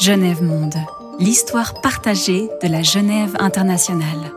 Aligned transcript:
Genève 0.00 0.42
Monde, 0.42 0.74
l'histoire 1.20 1.80
partagée 1.80 2.48
de 2.60 2.68
la 2.68 2.82
Genève 2.82 3.36
internationale. 3.38 4.32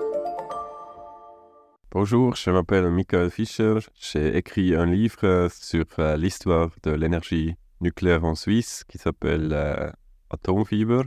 Bonjour, 1.90 2.36
je 2.36 2.52
m'appelle 2.52 2.90
Michael 2.92 3.32
Fischer. 3.32 3.80
J'ai 4.00 4.38
écrit 4.38 4.76
un 4.76 4.86
livre 4.86 5.48
sur 5.50 5.86
euh, 5.98 6.18
l'histoire 6.18 6.70
de 6.84 6.92
l'énergie 6.92 7.56
nucléaire 7.82 8.26
en 8.26 8.36
Suisse 8.36 8.84
qui 8.88 9.00
s'appelle 9.00 9.50
euh, 9.54 9.90
Atomfieber. 10.30 11.02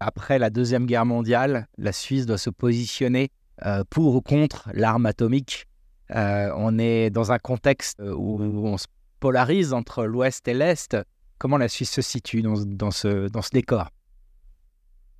Après 0.00 0.38
la 0.38 0.50
Deuxième 0.50 0.84
Guerre 0.84 1.06
mondiale, 1.06 1.66
la 1.78 1.92
Suisse 1.92 2.26
doit 2.26 2.36
se 2.36 2.50
positionner 2.50 3.30
euh, 3.64 3.84
pour 3.88 4.14
ou 4.16 4.20
contre 4.20 4.68
l'arme 4.74 5.06
atomique. 5.06 5.66
on 6.10 6.78
est 6.78 7.08
dans 7.08 7.32
un 7.32 7.38
contexte 7.38 8.02
où 8.02 8.38
on 8.66 8.76
se 8.76 8.86
polarise 9.24 9.72
entre 9.72 10.04
l'Ouest 10.04 10.46
et 10.48 10.52
l'Est 10.52 10.98
comment 11.38 11.56
la 11.56 11.68
Suisse 11.68 11.92
se 11.92 12.02
situe 12.02 12.42
dans, 12.42 12.90
ce, 12.90 13.28
dans 13.28 13.40
ce 13.40 13.48
décor? 13.52 13.88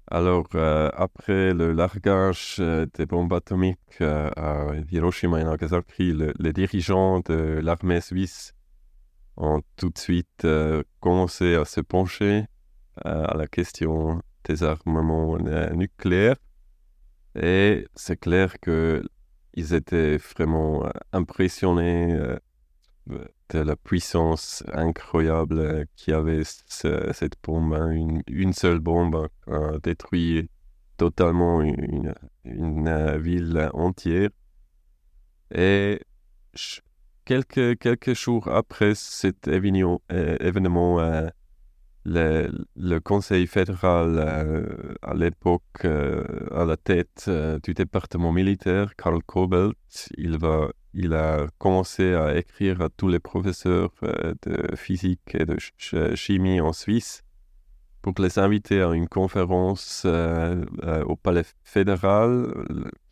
Alors, 0.08 0.46
euh, 0.54 0.90
après 0.92 1.54
le 1.54 1.72
largage 1.72 2.56
euh, 2.58 2.84
des 2.92 3.06
bombes 3.06 3.32
atomiques 3.32 4.02
euh, 4.02 4.28
à 4.36 4.74
Hiroshima 4.90 5.40
et 5.40 5.44
Nagasaki, 5.44 6.14
les 6.38 6.52
dirigeants 6.52 7.20
de 7.20 7.60
l'armée 7.62 8.02
suisse 8.02 8.52
ont 9.38 9.62
tout 9.76 9.88
de 9.88 9.98
suite 9.98 10.46
commencé 11.00 11.54
à 11.54 11.64
se 11.64 11.80
pencher 11.80 12.44
à 13.02 13.34
la 13.38 13.46
question 13.46 14.20
des 14.44 14.62
armements 14.64 15.38
nucléaires. 15.72 16.36
Et 17.34 17.88
c'est 17.94 18.20
clair 18.20 18.60
qu'ils 18.60 19.72
étaient 19.72 20.18
vraiment 20.18 20.86
impressionnés 21.12 22.36
la 23.54 23.76
puissance 23.76 24.64
incroyable 24.72 25.86
qui 25.96 26.12
avait 26.12 26.42
cette 26.44 27.36
bombe. 27.42 27.74
Hein. 27.74 27.90
Une, 27.90 28.22
une, 28.26 28.52
seule 28.52 28.80
bombe 28.80 29.28
a 29.46 29.78
détruit 29.82 30.48
totalement 30.96 31.62
une, 31.62 32.14
une, 32.44 32.88
euh, 32.88 33.18
ville 33.18 33.70
entière. 33.74 34.30
Et 35.54 36.00
quelques, 37.24 37.78
quelques 37.78 38.14
jours 38.14 38.48
après 38.48 38.94
cet 38.94 39.48
événement, 39.48 40.02
euh, 40.12 40.36
événement 40.40 41.00
euh, 41.00 41.28
le, 42.04 42.50
le, 42.76 43.00
Conseil 43.00 43.46
fédéral, 43.46 44.18
à 45.02 45.14
l'époque, 45.14 45.84
à 45.84 46.64
la 46.64 46.76
tête 46.76 47.30
du 47.62 47.72
département 47.72 48.30
militaire, 48.30 48.94
Karl 48.96 49.22
Kobelt, 49.22 50.10
il 50.18 50.36
va 50.38 50.68
il 50.94 51.14
a 51.14 51.46
commencé 51.58 52.14
à 52.14 52.36
écrire 52.36 52.80
à 52.80 52.88
tous 52.88 53.08
les 53.08 53.18
professeurs 53.18 53.90
euh, 54.04 54.34
de 54.42 54.76
physique 54.76 55.34
et 55.34 55.44
de 55.44 55.56
chimie 56.14 56.60
en 56.60 56.72
Suisse 56.72 57.22
pour 58.00 58.14
les 58.18 58.38
inviter 58.38 58.80
à 58.80 58.92
une 58.92 59.08
conférence 59.08 60.04
euh, 60.06 60.64
euh, 60.84 61.02
au 61.04 61.16
Palais 61.16 61.44
fédéral 61.64 62.52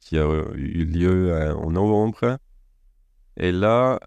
qui 0.01 0.19
a 0.19 0.27
eu 0.55 0.85
lieu 0.85 1.55
en 1.57 1.71
novembre. 1.71 2.39
Et 3.37 3.53
là, 3.53 3.99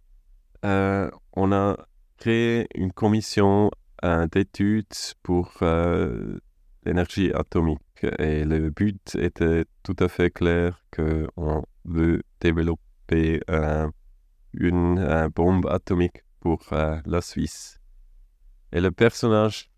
on 0.63 1.51
a 1.51 1.77
créé 2.17 2.67
une 2.75 2.91
commission 2.91 3.71
d'études 4.31 4.85
pour 5.23 5.51
l'énergie 6.85 7.31
atomique. 7.33 7.81
Et 8.19 8.43
le 8.43 8.69
but 8.69 9.15
était 9.15 9.65
tout 9.83 9.95
à 9.99 10.07
fait 10.07 10.29
clair 10.29 10.83
qu'on 10.91 11.63
veut 11.85 12.21
développer 12.41 12.81
euh, 13.13 13.89
une 14.53 15.29
bombe 15.35 15.67
atomique 15.67 16.23
pour 16.39 16.61
euh, 16.71 16.99
la 17.05 17.21
Suisse. 17.21 17.79
Et 18.71 18.81
le 18.81 18.91
personnage 18.91 19.69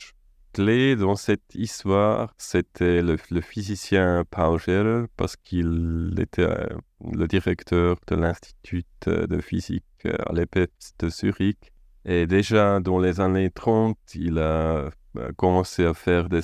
clé 0.54 0.96
dans 0.96 1.16
cette 1.16 1.54
histoire, 1.54 2.34
c'était 2.38 3.02
le, 3.02 3.18
physicien 3.42 4.24
Paul 4.30 4.60
Scherer, 4.60 5.06
parce 5.18 5.36
qu'il 5.36 6.16
était 6.20 6.44
euh, 6.44 6.68
le 7.12 7.28
directeur 7.28 7.98
de 8.08 8.16
l'Institut 8.16 8.86
de 9.06 9.42
physique 9.42 9.84
à 10.06 10.34
l'EPES 10.34 10.70
de 11.00 11.10
Zurich. 11.10 11.72
Et 12.06 12.26
déjà 12.26 12.80
dans 12.80 13.00
les 13.00 13.20
années 13.20 13.52
30, 13.52 13.98
il 14.16 14.40
a 14.40 14.90
commencé 15.36 15.86
à 15.86 15.94
faire 15.94 16.30
des, 16.30 16.42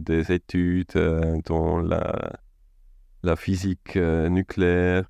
des 0.00 0.32
études 0.32 0.94
dans 1.44 1.78
la 1.78 3.36
physique 3.36 3.96
nucléaire 3.96 5.04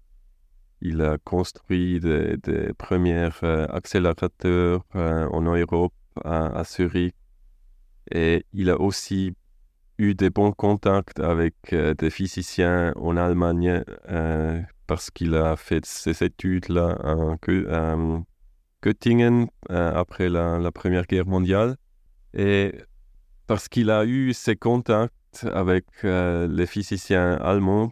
il 0.85 1.01
a 1.01 1.17
construit 1.25 1.99
des, 1.99 2.37
premiers 2.77 3.31
euh, 3.43 3.67
accélérateurs 3.71 4.85
euh, 4.95 5.27
en 5.33 5.41
Europe, 5.41 5.95
à, 6.23 6.63
Zurich. 6.65 7.15
Et 8.13 8.45
il 8.53 8.69
a 8.71 8.79
aussi 8.79 9.35
eu 9.99 10.15
des 10.15 10.29
bons 10.29 10.53
contacts 10.53 11.19
avec 11.21 11.55
euh, 11.73 11.95
des 11.95 12.11
physiciens 12.11 12.93
en 12.97 13.17
Allemagne 13.17 13.83
parce 14.87 15.11
qu'il 15.11 15.35
a 15.35 15.57
fait 15.57 15.87
ses 15.87 16.23
études-là 16.23 16.99
à, 17.03 17.97
Göttingen 18.83 19.47
après 19.71 20.29
la, 20.29 20.71
Première 20.71 21.07
Guerre 21.07 21.27
mondiale. 21.27 21.77
Et 22.35 22.75
parce 23.47 23.69
qu'il 23.69 23.91
a 23.91 24.05
eu 24.05 24.35
ces 24.35 24.57
contacts 24.57 25.47
avec 25.55 25.87
les 26.03 26.67
physiciens 26.67 27.33
allemands, 27.37 27.91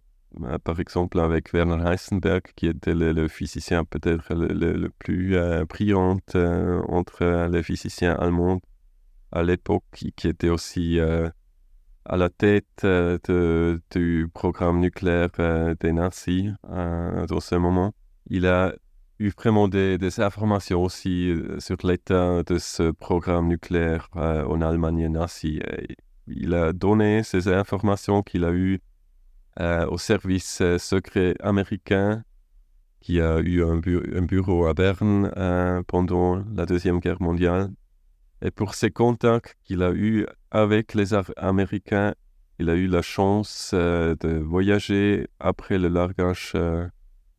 par 0.64 0.80
exemple 0.80 1.20
avec 1.20 1.52
Werner 1.52 1.82
Heisenberg, 1.90 2.42
qui 2.56 2.66
était 2.66 2.94
le, 2.94 3.28
physicien 3.28 3.84
peut-être 3.84 4.34
le, 4.34 4.88
plus 4.98 5.36
euh, 5.36 5.64
brillant 5.64 6.18
euh, 6.34 6.80
entre 6.88 7.48
les 7.50 7.62
physiciens 7.62 8.14
allemands 8.14 8.60
à 9.30 9.42
l'époque, 9.42 9.84
qui, 9.92 10.28
était 10.28 10.50
aussi 10.50 11.00
à 11.00 12.16
la 12.16 12.28
tête 12.28 12.86
du 13.90 14.28
programme 14.34 14.80
nucléaire 14.80 15.30
des 15.80 15.92
nazis 15.92 16.52
dans 16.62 17.40
ce 17.40 17.54
moment. 17.54 17.94
Il 18.26 18.46
a 18.46 18.74
eu 19.18 19.30
vraiment 19.30 19.68
des 19.68 20.20
informations 20.20 20.82
aussi 20.82 21.32
sur 21.60 21.78
l'état 21.84 22.42
de 22.42 22.58
ce 22.58 22.90
programme 22.90 23.48
nucléaire 23.48 24.08
en 24.14 24.60
Allemagne 24.60 25.08
nazie. 25.08 25.62
il 26.26 26.52
a 26.52 26.74
donné 26.74 27.22
ces 27.22 27.48
informations 27.48 28.22
qu'il 28.22 28.44
a 28.44 28.52
eues 28.52 28.80
euh, 29.60 29.86
au 29.86 29.98
service 29.98 30.62
euh, 30.62 30.78
secret 30.78 31.34
américain 31.40 32.24
qui 33.00 33.20
a 33.20 33.40
eu 33.40 33.62
un, 33.62 33.76
bureau 33.76 34.64
à 34.66 34.72
Berne 34.72 35.30
euh, 35.36 35.82
pendant 35.86 36.42
la 36.54 36.64
Deuxième 36.64 37.00
Guerre 37.00 37.20
mondiale. 37.20 37.70
Et 38.40 38.50
pour 38.50 38.74
ces 38.74 38.90
contacts 38.90 39.56
qu'il 39.62 39.82
a 39.82 39.92
eus 39.92 40.26
avec 40.50 40.94
les 40.94 41.12
Américains, 41.36 42.14
il 42.58 42.70
a 42.70 42.74
eu 42.76 42.86
la 42.86 43.02
chance 43.02 43.74
de 43.74 44.38
voyager 44.38 45.26
après 45.40 45.78
le 45.78 45.88
largage 45.88 46.56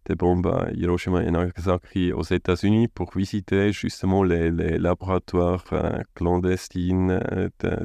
des 0.06 0.16
bombes 0.16 0.48
à 0.48 0.70
Hiroshima 0.74 1.24
et 1.24 1.32
Nagasaki 1.32 2.12
aux 2.12 2.24
États-Unis 2.24 2.90
pour 2.90 3.12
visiter 3.16 3.72
justement 3.72 4.24
les, 4.24 4.50
laboratoires 4.52 5.66
clandestines 6.14 7.22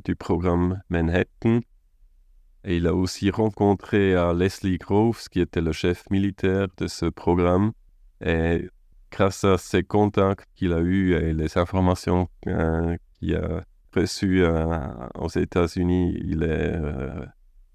du 0.05 0.17
programme 0.17 0.81
Manhattan 0.89 1.61
et 2.65 2.77
il 2.77 2.87
a 2.87 2.95
aussi 2.95 3.31
rencontré 3.31 4.15
à 4.15 4.33
Leslie 4.33 4.79
Groves, 4.79 5.29
qui 5.31 5.41
était 5.41 5.61
le 5.61 5.73
chef 5.73 6.09
militaire 6.11 6.67
de 6.77 6.87
ce 6.87 7.07
programme. 7.07 7.73
Et 8.25 8.69
grâce 9.11 9.45
à 9.45 9.59
ces 9.59 9.85
contacts 9.85 10.47
qu'il 10.55 10.73
a 10.73 10.81
eus 10.81 11.15
et 11.15 11.33
les 11.33 11.57
informations 11.57 12.29
euh, 12.47 12.97
qu'il 13.15 13.37
a 13.37 13.63
reçues 13.95 14.45
euh, 14.45 14.79
aux 15.19 15.29
États-Unis, 15.29 16.19
il 16.21 16.43
est 16.43 16.75
euh, 16.75 17.25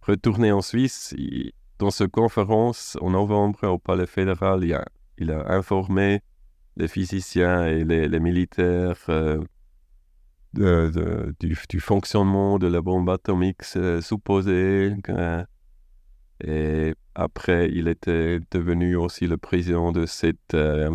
retourné 0.02 0.52
en 0.52 0.62
Suisse. 0.62 1.16
dans 1.80 1.92
cette 1.92 2.12
conférence 2.12 2.98
en 3.02 3.12
novembre 3.12 3.68
au 3.68 3.78
Palais 3.78 4.06
fédéral, 4.06 4.64
il 5.18 5.32
a, 5.32 5.54
informé 5.54 6.22
les 6.76 6.88
physiciens 6.88 7.68
et 7.68 7.84
les 7.84 8.20
militaires 8.20 8.98
de, 10.54 11.36
du, 11.40 11.80
fonctionnement 11.80 12.60
de 12.60 12.68
la 12.68 12.82
bombe 12.82 13.10
atomique 13.10 13.64
supposée. 13.64 14.96
et 16.44 16.94
après, 17.16 17.70
il 17.72 17.88
était 17.88 18.40
devenu 18.52 18.96
aussi 18.96 19.28
le 19.28 19.38
président 19.38 19.92
de 19.92 20.06
cette 20.06 20.56
euh, 20.56 20.90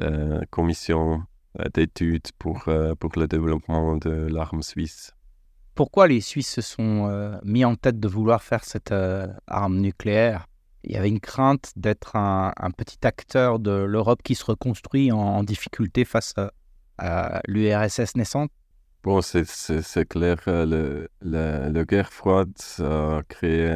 euh, 0.00 0.40
commission 0.50 1.22
euh, 1.58 1.64
d'études 1.74 2.28
pour, 2.38 2.64
pour 2.98 3.10
le 3.16 3.26
développement 3.26 3.96
de 3.96 4.10
l'arme 4.10 4.62
suisse. 4.62 5.12
Pourquoi 5.74 6.08
les 6.08 6.20
Suisses 6.20 6.50
se 6.50 6.60
sont 6.60 7.40
mis 7.42 7.64
en 7.64 7.74
tête 7.74 8.00
de 8.00 8.08
vouloir 8.08 8.42
faire 8.42 8.64
cette 8.64 8.92
arme 9.46 9.78
nucléaire? 9.78 10.46
Il 10.82 10.92
y 10.92 10.96
avait 10.96 11.08
une 11.08 11.20
crainte 11.20 11.72
d'être 11.76 12.16
un, 12.16 12.52
petit 12.76 13.06
acteur 13.06 13.58
de 13.60 13.70
l'Europe 13.70 14.22
qui 14.22 14.34
se 14.34 14.44
reconstruit 14.44 15.10
en, 15.12 15.42
difficulté 15.42 16.04
face 16.04 16.34
à 16.98 17.40
l'URSS 17.46 18.16
naissante? 18.16 18.50
Bon, 19.02 19.22
c'est 19.22 20.06
clair, 20.08 20.36
le, 20.46 21.08
la, 21.22 21.70
la, 21.70 21.84
guerre 21.84 22.12
froide 22.12 22.52
a 22.80 23.22
créé 23.28 23.70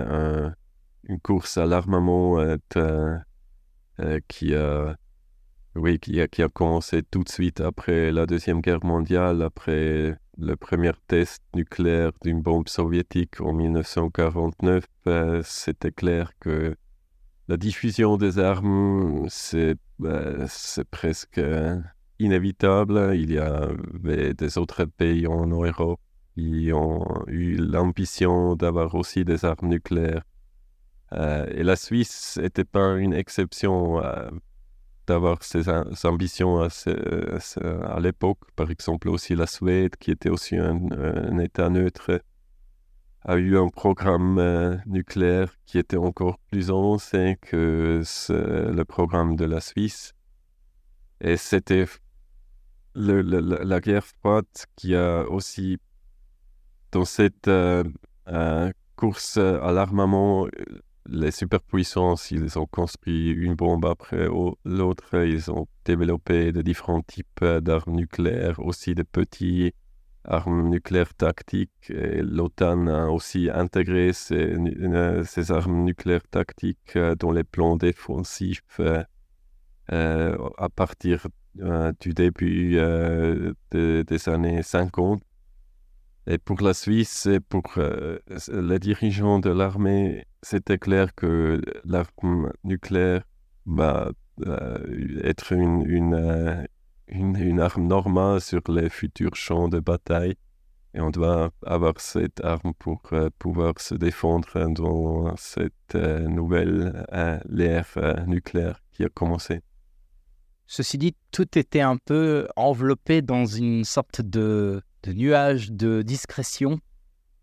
une 1.05 1.21
course 1.21 1.57
à 1.57 1.67
l'armement 1.67 2.39
euh, 2.41 2.57
euh, 2.77 4.21
qui 4.29 4.55
a 4.55 4.97
oui, 5.77 5.99
qui 5.99 6.21
a, 6.21 6.29
qui 6.29 6.43
a 6.43 6.49
commencé 6.49 7.03
tout 7.03 7.25
de 7.25 7.29
suite 7.29 7.61
après 7.61 8.13
la 8.13 8.27
Deuxième 8.27 8.61
Guerre 8.61 8.85
mondiale, 8.85 9.43
après 9.43 10.17
le 10.39 10.55
premier 10.57 10.93
test 11.09 11.43
nucléaire 11.55 12.13
d'une 12.23 12.43
bombe 12.43 12.69
soviétique 12.69 13.41
en 13.41 13.53
1949. 13.53 14.85
Euh, 15.09 15.43
c'était 15.45 15.91
clair 15.91 16.33
que 16.39 16.77
la 17.49 17.57
diffusion 17.57 18.17
des 18.17 18.39
armes, 18.39 19.27
euh, 19.55 20.47
c'est 20.49 20.85
presque 20.91 21.41
inévitable. 22.19 23.13
Il 23.15 23.33
y 23.33 23.39
avait 23.39 24.35
des 24.35 24.59
autres 24.59 24.85
pays 24.85 25.27
en 25.27 25.47
Europe 25.47 26.01
qui 26.35 26.73
ont 26.73 27.25
eu 27.29 27.57
l'ambition 27.57 28.57
d'avoir 28.57 28.95
aussi 28.95 29.25
des 29.25 29.45
armes 29.45 29.69
nucléaires. 29.69 30.23
Euh, 31.13 31.47
et 31.53 31.63
la 31.63 31.77
Suisse 31.77 32.39
n'était 32.43 32.65
pas 32.65 32.97
une 32.97 33.15
exception 33.15 34.01
d'avoir 35.07 35.43
ces, 35.43 35.69
ambitions 36.05 36.63
à, 36.63 38.01
l'époque. 38.01 38.41
Par 38.57 38.71
exemple, 38.71 39.09
aussi 39.09 39.35
la 39.35 39.47
Suède, 39.47 39.97
qui 39.97 40.11
était 40.11 40.31
aussi 40.31 40.57
un, 40.57 41.39
État 41.39 41.69
neutre, 41.69 42.21
a 43.27 43.37
eu 43.37 43.57
un 43.57 43.69
programme 43.69 44.39
euh, 44.39 44.77
nucléaire 44.85 45.57
qui 45.65 45.79
était 45.79 45.97
encore 45.97 46.39
plus 46.51 46.69
avancé 46.69 47.39
que 47.41 48.03
le 48.29 48.83
programme 48.85 49.37
de 49.37 49.47
la 49.47 49.61
Suisse. 49.61 50.13
Et 51.23 51.39
c'était 51.39 51.87
la 52.95 53.81
guerre 53.81 54.05
froide 54.07 54.47
qui 54.77 54.95
a 54.95 55.25
aussi, 55.29 55.79
dans 56.93 57.05
cette 57.05 57.49
euh, 57.49 57.85
euh, 58.29 58.73
course 58.97 59.37
à 59.39 59.73
l'armement, 59.73 60.47
les 61.07 61.31
superpuissances, 61.31 62.31
ils 62.31 62.59
ont 62.59 62.67
construit 62.67 63.31
une 63.31 63.55
bombe 63.55 63.85
après 63.85 64.29
l'autre, 64.65 65.25
ils 65.25 65.51
ont 65.51 65.67
développé 65.85 66.53
de 66.53 66.63
différents 66.63 67.03
types 67.03 67.45
d'armes 67.45 67.95
nucléaires, 67.95 68.61
aussi 68.61 68.95
de 68.95 69.03
petits 69.03 69.73
armes 70.25 70.71
nucléaires 70.71 71.13
tactiques. 71.15 71.91
L'OTAN 71.91 72.87
a 72.87 73.07
aussi 73.09 73.51
intégré 73.53 74.15
ces, 74.15 74.57
ces, 75.27 75.53
armes 75.53 75.85
nucléaires 75.85 76.27
tactiques 76.31 76.97
dans 77.19 77.33
les 77.33 77.45
plans 77.45 77.77
défensifs 77.77 78.81
euh, 79.93 80.39
à 80.57 80.71
partir 80.71 81.27
euh, 81.61 81.93
du 82.01 82.13
début 82.15 82.77
euh, 82.79 83.53
des 83.71 84.29
années 84.29 84.63
50. 84.63 85.23
Et 86.27 86.39
pour 86.39 86.61
la 86.63 86.75
Suisse 86.75 87.27
et 87.27 87.39
pour 87.39 87.75
les 88.49 88.79
dirigeants 88.79 89.41
de 89.41 89.51
l'armée, 89.51 90.25
c'était 90.43 90.79
clair 90.79 91.15
que 91.15 91.61
l'arme 91.85 92.51
nucléaire 92.65 93.25
va 93.67 94.11
être 95.23 95.53
une, 95.53 95.85
une, 95.87 96.67
une, 97.09 97.61
arme 97.61 97.87
normale 97.87 98.41
sur 98.41 98.63
les 98.69 98.89
futurs 98.89 99.37
champs 99.37 99.69
de 99.69 99.81
bataille. 99.81 100.35
Et 100.95 101.01
on 101.01 101.11
doit 101.11 101.51
avoir 101.67 102.01
cette 102.01 102.43
arme 102.43 102.73
pour 102.79 103.03
pouvoir 103.39 103.75
se 103.79 103.95
défendre 103.95 104.71
dans 104.71 105.37
cette 105.37 105.95
nouvelle 105.95 107.05
ère 107.13 108.25
nucléaire 108.27 108.81
qui 108.93 109.05
a 109.05 109.11
commencé. 109.11 109.61
Ceci 110.67 110.99
dit, 110.99 111.15
tout 111.31 111.59
était 111.59 111.83
un 111.83 111.97
peu 111.97 112.49
enveloppé 112.57 113.23
dans 113.23 113.45
une 113.45 113.85
sorte 113.85 114.21
de, 114.23 114.83
nuage 115.07 115.71
de 115.71 116.03
discrétion 116.03 116.81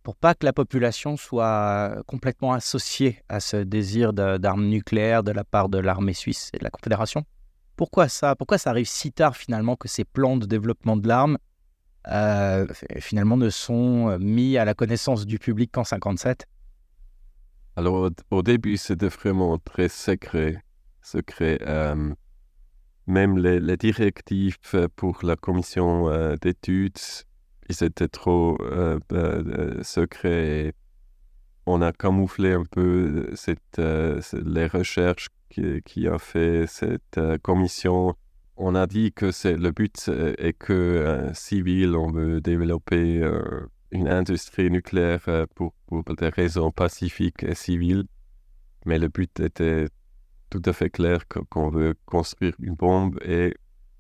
pour 0.04 0.16
pas 0.16 0.34
que 0.34 0.46
la 0.46 0.54
population 0.54 1.16
soit 1.16 2.02
complètement 2.08 2.54
associée 2.54 3.22
à 3.30 3.40
ce 3.40 3.58
désir 3.58 4.14
d'armes 4.14 4.66
nucléaires 4.66 5.24
de 5.24 5.32
la 5.32 5.44
part 5.44 5.70
de 5.70 5.78
l'armée 5.78 6.14
suisse 6.14 6.50
et 6.54 6.58
de 6.58 6.64
la 6.64 6.72
Confédération. 6.72 7.24
Pourquoi 7.76 8.08
ça 8.08 8.36
Pourquoi 8.36 8.58
ça 8.58 8.72
arrive 8.72 8.88
si 8.88 9.12
tard 9.12 9.38
finalement 9.38 9.76
que 9.76 9.88
ces 9.88 10.04
plans 10.04 10.38
de 10.38 10.48
développement 10.48 10.98
de 10.98 11.08
l'arme 11.08 11.38
euh, 12.08 12.66
finalement 13.00 13.38
ne 13.38 13.52
sont 13.52 14.18
mis 14.18 14.58
à 14.58 14.66
la 14.66 14.74
connaissance 14.74 15.28
du 15.28 15.38
public 15.38 15.72
qu'en 15.72 15.84
57 15.84 16.48
Alors 17.76 18.10
au, 18.32 18.42
début 18.42 18.78
c'était 18.78 19.08
vraiment 19.08 19.60
très 19.60 19.88
secret, 19.88 20.64
secret. 21.04 21.60
Euh, 21.62 22.16
même 23.08 23.38
les, 23.38 23.78
directives 23.78 24.58
pour 24.96 25.20
la 25.24 25.36
commission 25.36 26.10
euh, 26.10 26.36
d'études, 26.36 27.00
ils 27.70 27.84
étaient 27.84 28.08
trop 28.08 28.58
euh, 28.62 29.00
euh, 29.12 29.84
secrets. 29.84 30.74
on 31.66 31.82
a 31.82 31.92
camouflé 31.92 32.54
un 32.54 32.64
peu 32.64 33.34
les 34.34 34.68
recherches 34.68 35.30
qui, 35.50 35.82
qui, 35.84 36.08
a 36.08 36.18
fait 36.20 36.66
cette 36.68 37.20
commission. 37.42 38.16
On 38.58 38.76
a 38.76 38.88
dit 38.88 39.12
que 39.12 39.32
le 39.46 39.72
but 39.72 40.10
est 40.38 40.54
que 40.54 41.30
civil, 41.34 41.96
on 41.96 42.12
veut 42.12 42.42
développer 42.42 43.22
une 43.92 44.08
industrie 44.08 44.70
nucléaire 44.70 45.46
pour, 45.56 45.74
pour 45.88 46.04
des 46.04 46.30
raisons 46.30 46.72
pacifiques 46.72 47.44
et 47.44 47.56
civiles. 47.56 48.06
Mais 48.86 49.00
le 49.00 49.08
but 49.08 49.40
était 49.40 49.88
tout 50.52 50.62
à 50.66 50.74
fait 50.74 50.90
clair 50.92 51.28
qu'on 51.28 51.70
veut 51.70 51.96
construire 52.06 52.54
une 52.60 52.76
bombe 52.76 53.18
et 53.24 53.56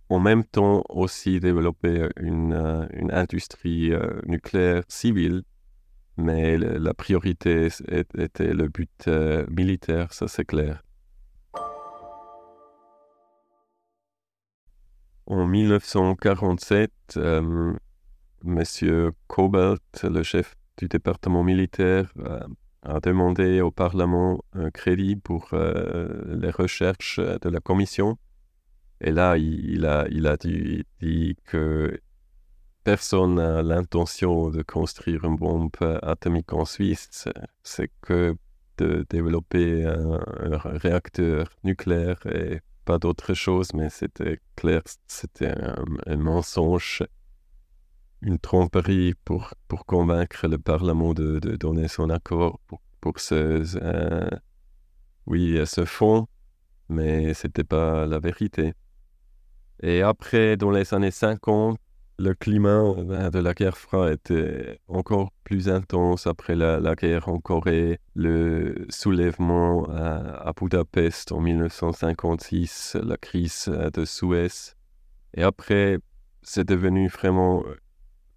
en 0.09 0.19
même 0.19 0.44
temps 0.44 0.83
aussi 0.89 1.39
développer 1.39 2.09
une, 2.18 2.53
euh, 2.53 2.86
une 2.92 3.12
industrie 3.12 3.94
euh, 3.94 4.19
nucléaire 4.25 4.83
civile. 4.89 5.44
Mais 6.18 6.57
la 6.57 6.94
priorité 6.94 7.69
était 7.88 8.53
le 8.53 8.68
but 8.68 9.07
euh, 9.07 9.45
militaire, 9.50 10.13
ça 10.13 10.27
c'est 10.27 10.44
clair. 10.44 10.83
En 15.25 15.47
1947, 15.47 16.92
Monsieur 18.44 19.13
Cobalt, 19.27 19.81
le 20.04 20.21
chef 20.21 20.56
du 20.77 20.89
département 20.89 21.44
militaire, 21.44 22.13
a 22.83 23.00
demandé 23.00 23.62
au 23.62 23.72
Parlement 23.72 24.44
un 24.54 24.72
crédit 24.72 25.16
pour 25.16 25.50
euh, 25.54 26.38
les 26.39 26.51
recherches 26.51 27.19
de 27.19 27.50
la 27.50 27.60
Commission. 27.60 28.18
Et 29.01 29.12
là, 29.12 29.38
il, 29.38 29.86
a, 29.86 30.07
il 30.10 30.28
a 30.28 30.38
dit, 30.38 30.86
que 31.45 32.00
personne 32.83 33.36
n'a 33.36 33.62
l'intention 33.62 34.50
de 34.50 34.62
construire 34.62 35.25
une 35.25 35.38
bombe 35.38 35.72
atomique 36.01 36.54
en 36.54 36.66
Suisse. 36.66 37.28
C'est 37.63 37.92
que 38.01 38.36
de 38.78 39.06
développer 39.10 39.86
un, 39.86 40.19
réacteur 40.63 41.48
nucléaire 41.63 42.19
et 42.28 42.62
pas 42.86 42.98
d'autre 42.98 43.33
chose, 43.33 43.74
mais 43.74 43.89
c'était 43.89 44.39
clair, 44.56 44.81
c'était 45.07 45.54
un, 46.07 46.18
mensonge 46.18 47.04
une 48.21 48.39
tromperie 48.39 49.13
pour, 49.25 49.54
pour 49.68 49.85
convaincre 49.85 50.47
le 50.47 50.57
Parlement 50.57 51.13
de, 51.13 51.40
de 51.40 51.56
donner 51.56 51.87
son 51.87 52.09
accord 52.09 52.59
pour, 52.68 52.81
pour 52.99 53.19
ce, 53.19 53.63
euh, 53.81 54.30
oui, 55.25 55.59
ce 55.66 55.85
fonds, 55.85 56.28
mais 56.90 57.33
ce 57.33 57.47
n'était 57.47 57.63
pas 57.63 58.06
la 58.06 58.19
vérité. 58.19 58.73
Et 59.81 60.01
après, 60.01 60.57
dans 60.57 60.69
les 60.69 60.94
années 60.94 61.11
50, 61.11 61.78
le 62.19 62.35
climat 62.35 62.83
euh, 62.83 63.30
de 63.31 63.40
la 63.40 63.54
guerre 63.54 63.78
froide 63.78 64.13
était 64.13 64.80
encore 64.87 65.31
plus 65.44 65.69
intense 65.69 66.28
après 66.28 66.56
la, 66.56 66.80
la 66.80 66.94
guerre 66.94 67.30
en 67.30 67.40
Corée, 67.40 67.99
le 68.13 68.85
soulèvement 68.90 69.85
à, 69.90 70.47
à, 70.47 70.54
Budapest 70.54 71.31
en 71.31 71.40
1956, 71.40 72.97
la 73.04 73.18
crise 73.18 73.71
de 73.94 74.06
Suez. 74.06 74.75
Et 75.33 75.42
après, 75.42 75.97
c'est 76.44 76.68
devenu 76.68 77.07
vraiment 77.07 77.63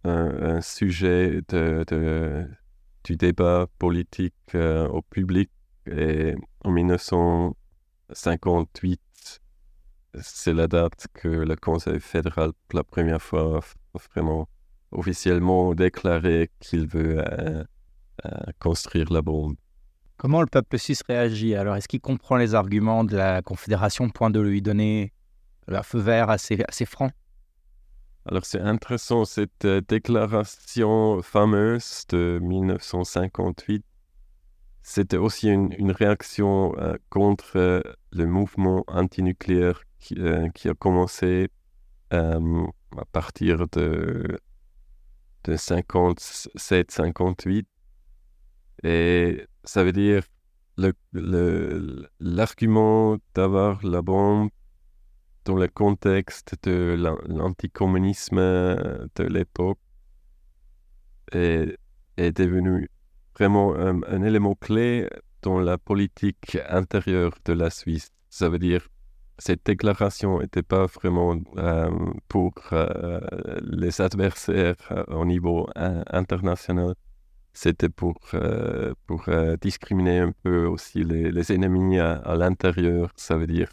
un, 0.05 0.61
sujet 0.61 1.41
de, 1.49 1.85
du 3.05 3.17
débat 3.17 3.67
politique 3.79 4.35
euh, 4.55 4.87
au 4.89 5.01
public. 5.03 5.51
Et 5.87 6.35
en 6.65 6.71
1958, 6.71 9.01
c'est 10.21 10.55
la 10.55 10.67
date 10.67 11.07
que 11.13 11.29
le 11.29 11.55
Conseil 11.57 12.01
fédéral, 12.01 12.53
pour 12.69 12.79
la 12.79 12.85
première 12.85 13.21
fois, 13.21 13.61
vraiment 14.15 14.49
officiellement 14.93 15.75
déclaré 15.75 16.51
qu'il 16.61 16.87
veut 16.87 17.19
euh, 17.19 17.63
euh, 18.25 18.31
construire 18.61 19.13
la 19.13 19.21
bombe. 19.23 19.57
Comment 20.17 20.41
le 20.41 20.47
peuple 20.47 20.79
suisse 20.79 21.03
réagit? 21.07 21.57
Alors, 21.57 21.77
est-ce 21.77 21.89
qu'il 21.89 22.01
comprend 22.01 22.37
les 22.37 22.55
arguments 22.55 23.05
de 23.05 23.17
la 23.17 23.43
Confédération, 23.43 24.09
point 24.09 24.31
de 24.31 24.41
lui 24.41 24.63
donner 24.63 25.13
un 25.69 25.83
feu 25.83 25.99
vert 25.99 26.31
assez, 26.31 26.65
assez 26.69 26.87
franc? 26.87 27.11
Alors 28.27 28.47
c'est 28.47 28.61
intéressant 28.61 29.27
cette 29.27 29.67
euh, 29.67 29.83
déclaration 29.87 31.21
fameuse 31.23 32.05
de 32.09 32.39
1958. 32.43 33.85
C'était 34.83 35.19
aussi 35.19 35.49
une, 35.49 35.91
réaction 35.91 36.75
euh, 36.79 36.97
contre 37.11 37.57
euh, 37.57 37.83
le 38.13 38.27
mouvement 38.27 38.83
antinucléaire 38.89 39.83
qui, 39.99 40.17
a 40.21 40.75
commencé 40.79 41.49
à 42.11 42.39
partir 43.11 43.67
de, 43.69 44.39
de 45.45 45.57
57-58. 45.57 47.65
Et 48.85 49.47
ça 49.65 49.83
veut 49.83 49.93
dire 49.93 50.23
l'argument 52.21 53.13
le, 53.13 53.19
d'avoir 53.35 53.85
la 53.85 54.03
bombe 54.03 54.51
dans 55.45 55.57
le 55.57 55.69
contexte 55.69 56.55
de 56.63 56.97
l'anticommunisme 57.27 58.39
de 58.39 59.25
l'époque 59.25 59.79
est, 61.33 61.79
est 62.17 62.33
devenu 62.33 62.89
vraiment 63.35 63.75
un, 63.75 64.23
élément 64.23 64.55
clé 64.55 65.09
dans 65.43 65.59
la 65.59 65.79
politique 65.79 66.57
intérieure 66.69 67.37
de 67.45 67.53
la 67.53 67.71
Suisse. 67.71 68.11
Ça 68.31 68.49
veut 68.49 68.59
dire 68.59 68.89
cette 69.39 69.67
déclaration 69.67 70.41
n'était 70.41 70.63
pas 70.63 70.87
vraiment 70.87 71.37
euh, 71.57 71.91
pour 72.29 72.55
euh, 72.73 73.21
les 73.63 74.01
adversaires 74.01 74.77
euh, 74.93 75.05
au 75.09 75.25
niveau 75.25 75.69
international, 75.75 76.95
c'était 77.53 77.89
pour, 77.89 78.19
pour 79.07 79.27
discriminer 79.61 80.19
un 80.19 80.33
peu 80.43 80.67
aussi 80.67 81.05
les, 81.05 81.31
les 81.31 81.53
ennemis 81.53 82.01
à, 82.01 82.15
à 82.15 82.35
l'intérieur. 82.35 83.13
Ça 83.15 83.37
veut 83.37 83.47
dire 83.47 83.71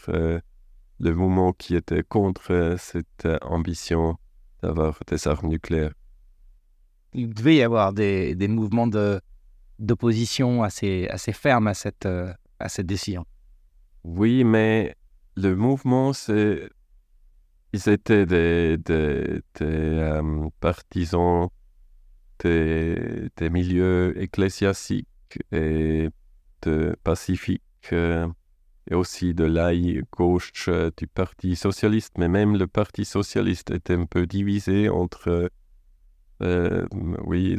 le 1.02 1.16
mouvement 1.16 1.52
qui 1.52 1.76
était 1.76 2.04
contre 2.04 2.76
cette 2.78 3.28
ambition 3.42 4.18
d'avoir 4.62 5.00
des 5.08 5.28
armes 5.28 5.50
nucléaires. 5.50 5.94
Il 7.14 7.34
devait 7.34 7.56
y 7.58 7.64
avoir 7.64 7.92
des, 7.92 8.36
des 8.36 8.48
mouvements 8.48 8.88
de, 8.88 9.20
d'opposition 9.80 10.64
assez, 10.64 11.08
assez 11.10 11.34
ferme 11.34 11.68
à 11.68 11.74
cette, 11.74 12.06
à 12.06 12.70
cette 12.70 12.86
décision. 12.86 13.26
Oui, 14.04 14.44
mais 14.44 14.96
le 15.36 15.56
mouvement, 15.56 16.14
c'est... 16.14 16.70
Ils 17.74 17.88
étaient 17.88 18.26
des, 18.26 18.78
des, 18.78 19.42
des 19.60 20.20
partisans 20.60 21.48
des, 22.44 23.30
des, 23.38 23.50
milieux 23.50 24.22
ecclésiastiques 24.22 25.08
et 25.54 26.10
de 26.64 26.96
pacifiques 27.04 27.94
et 28.92 28.94
aussi 28.94 29.34
de 29.34 29.46
l'aile 29.46 30.04
gauche 30.12 30.68
euh, 30.68 30.92
du 30.98 31.08
Parti 31.08 31.56
socialiste, 31.56 32.18
mais 32.18 32.28
même 32.28 32.58
le 32.58 32.68
Parti 32.68 33.06
socialiste 33.06 33.72
était 33.72 33.96
un 33.96 34.06
peu 34.06 34.28
divisé 34.28 34.90
entre 34.90 35.50
euh, 36.44 36.86
oui, 37.24 37.56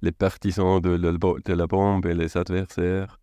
les, 0.00 0.12
partisans 0.12 0.80
de, 0.80 1.52
la 1.52 1.66
bombe 1.66 2.06
et 2.06 2.14
les 2.14 2.38
adversaires. 2.38 3.20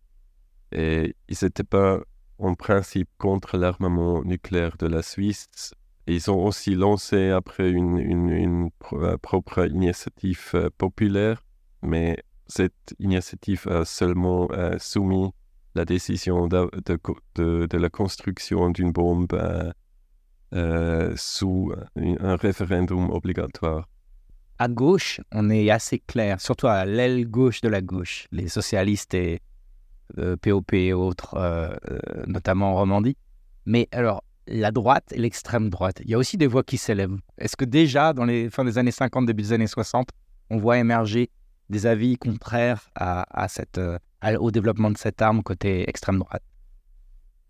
Et 0.70 1.16
ils 1.28 1.36
n'étaient 1.42 1.64
pas 1.64 2.00
en 2.38 2.54
principe 2.54 3.08
contre 3.18 3.56
l'armement 3.56 4.22
nucléaire 4.22 4.76
de 4.78 4.86
la 4.86 5.02
Suisse. 5.02 5.74
ils 6.06 6.30
ont 6.30 6.44
aussi 6.44 6.76
lancé 6.76 7.30
après 7.30 7.68
une, 7.70 8.70
euh, 8.92 9.16
propre 9.18 9.66
initiative 9.68 10.70
populaire, 10.78 11.42
mais 11.82 12.22
cette 12.46 12.94
initiative 13.00 13.66
a 13.66 13.84
seulement 13.84 14.48
soumis 14.78 15.32
la 15.74 15.84
décision 15.84 16.46
de, 16.48 17.76
la 17.76 17.90
construction 17.90 18.70
d'une 18.70 18.92
bombe 18.92 19.32
euh, 19.32 19.72
euh, 20.54 21.12
sous 21.16 21.72
un, 21.96 22.36
référendum 22.36 23.10
obligatoire. 23.10 23.88
À 24.58 24.68
gauche, 24.68 25.20
on 25.32 25.50
est 25.50 25.68
assez 25.70 25.98
clair, 25.98 26.40
surtout 26.40 26.68
à 26.68 26.84
l'aile 26.84 27.28
gauche 27.28 27.60
de 27.60 27.68
la 27.68 27.80
gauche, 27.80 28.28
les 28.30 28.48
socialistes 28.48 29.14
et 29.14 29.40
POP 30.42 30.72
euh, 30.72 30.76
et 30.76 30.92
autres, 30.92 31.36
notamment 32.28 32.72
en 32.72 32.76
Romandie. 32.76 33.16
Mais 33.66 33.88
alors, 33.90 34.22
la 34.46 34.70
droite 34.70 35.12
et 35.12 35.18
l'extrême 35.18 35.70
droite, 35.70 36.02
il 36.04 36.10
y 36.10 36.14
a 36.14 36.18
aussi 36.18 36.36
des 36.36 36.46
voix 36.46 36.62
qui 36.62 36.76
s'élèvent. 36.76 37.18
Est-ce 37.38 37.56
que 37.56 37.64
déjà, 37.64 38.12
dans 38.12 38.26
les 38.26 38.48
fins 38.50 38.64
des 38.64 38.78
années 38.78 38.92
50, 38.92 39.26
début 39.26 39.42
des 39.42 39.52
années 39.54 39.66
60, 39.66 40.10
on 40.50 40.58
voit 40.58 40.78
émerger 40.78 41.30
des 41.70 41.86
avis 41.86 42.16
contraires 42.16 42.90
à 42.94 43.48
cette, 43.48 43.80
au 44.38 44.50
développement 44.50 44.90
de 44.90 44.98
cette 44.98 45.20
arme 45.22 45.42
côté 45.42 45.88
extrême 45.88 46.18
droite 46.18 46.42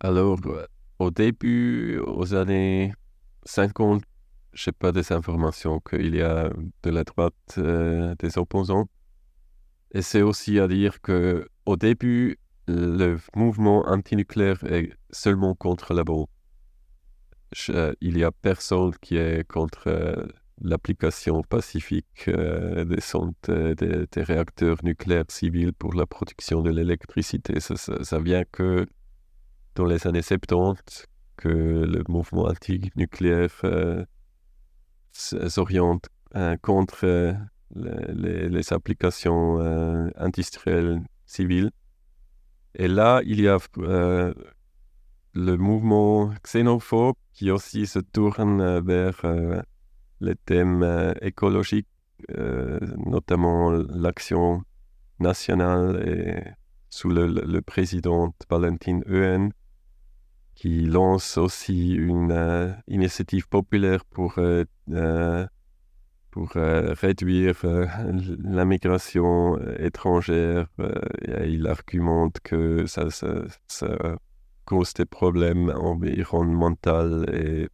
Alors, 0.01 0.39
au 0.99 1.11
début, 1.11 1.99
aux 1.99 2.35
années 2.35 2.93
50, 3.45 4.03
je 4.53 4.71
n'ai 4.71 4.73
pas 4.73 4.93
des 4.93 5.13
informations 5.13 5.81
qu'il 5.81 6.15
y 6.15 6.23
a 6.23 6.51
de 6.83 6.91
la 6.91 7.05
droite 7.05 7.35
euh, 7.59 8.15
des 8.19 8.39
opposants. 8.39 8.87
Et 9.93 10.03
c'est 10.03 10.23
aussi 10.23 10.59
à 10.59 10.69
dire 10.69 11.01
que 11.01 11.49
au 11.67 11.77
début, 11.77 12.39
le 12.67 13.19
mouvement 13.35 13.87
antinucléaire 13.87 14.63
est 14.65 14.93
seulement 15.11 15.55
contre 15.55 15.95
la 15.95 16.05
bombe. 16.05 16.27
il 18.01 18.15
n'y 18.17 18.25
a 18.25 18.31
personne 18.31 18.93
qui 19.01 19.17
est 19.17 19.47
contre 19.47 19.89
euh, 19.89 20.27
l'application 20.61 21.43
pacifique 21.43 22.29
euh, 22.29 22.85
des, 22.85 22.99
euh, 23.49 23.75
des, 23.75 24.07
des, 24.11 24.23
réacteurs 24.23 24.79
nucléaires 24.83 25.25
civils 25.29 25.73
pour 25.73 25.95
la 25.95 26.07
production 26.07 26.63
de 26.63 26.71
l'électricité. 26.71 27.59
Ça, 27.61 28.21
vient 28.21 28.45
que 28.51 28.87
dans 29.75 29.85
les 29.87 30.07
années 30.07 30.23
70 30.23 31.07
que 31.37 31.49
le 31.49 32.05
mouvement 32.09 32.45
anti-nucléaire 32.45 33.51
euh, 33.65 34.05
s'oriente 35.13 36.09
contre 36.63 37.37
les, 37.75 38.49
les, 38.49 38.73
applications 38.73 39.59
industrielles 40.17 41.01
civiles. 41.27 41.71
Et 42.75 42.89
là, 42.89 43.21
il 43.25 43.41
y 43.41 43.49
a 43.49 43.59
le 43.77 45.57
mouvement 45.57 46.33
xénophobe 46.45 47.15
qui 47.33 47.53
aussi 47.53 47.87
se 47.87 48.01
tourne 48.01 48.81
vers 48.81 49.25
les 50.25 50.37
thèmes 50.37 50.83
euh, 50.83 51.13
écologiques, 51.21 51.89
euh, 52.37 52.81
notamment 53.07 53.71
l'action 53.71 54.63
nationale 55.21 56.03
et 56.09 56.43
sous 56.91 57.09
le, 57.09 57.61
président 57.61 58.35
Valentin 58.49 59.01
Euen, 59.09 59.51
qui 60.55 60.87
lance 60.87 61.39
aussi 61.39 61.93
une 61.95 62.33
euh, 62.33 62.73
initiative 62.89 63.49
populaire 63.49 64.05
pour, 64.05 64.35
réduire 67.03 67.57
la 67.63 68.65
migration 68.65 69.57
étrangère. 69.79 70.67
il 71.45 71.67
argumente 71.69 72.41
que 72.41 72.87
ça, 72.87 73.09
ça, 73.11 74.17
cause 74.65 74.95
des 74.95 75.05
problèmes 75.05 75.71
environnementaux 75.71 77.25
et 77.33 77.69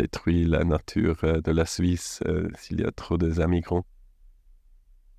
détruit 0.00 0.44
la 0.44 0.64
nature 0.64 1.18
euh, 1.24 1.40
de 1.40 1.52
la 1.52 1.66
Suisse 1.66 2.20
euh, 2.26 2.48
s'il 2.58 2.80
y 2.80 2.84
a 2.84 2.90
trop 2.90 3.18
de 3.18 3.28
migrants. 3.46 3.84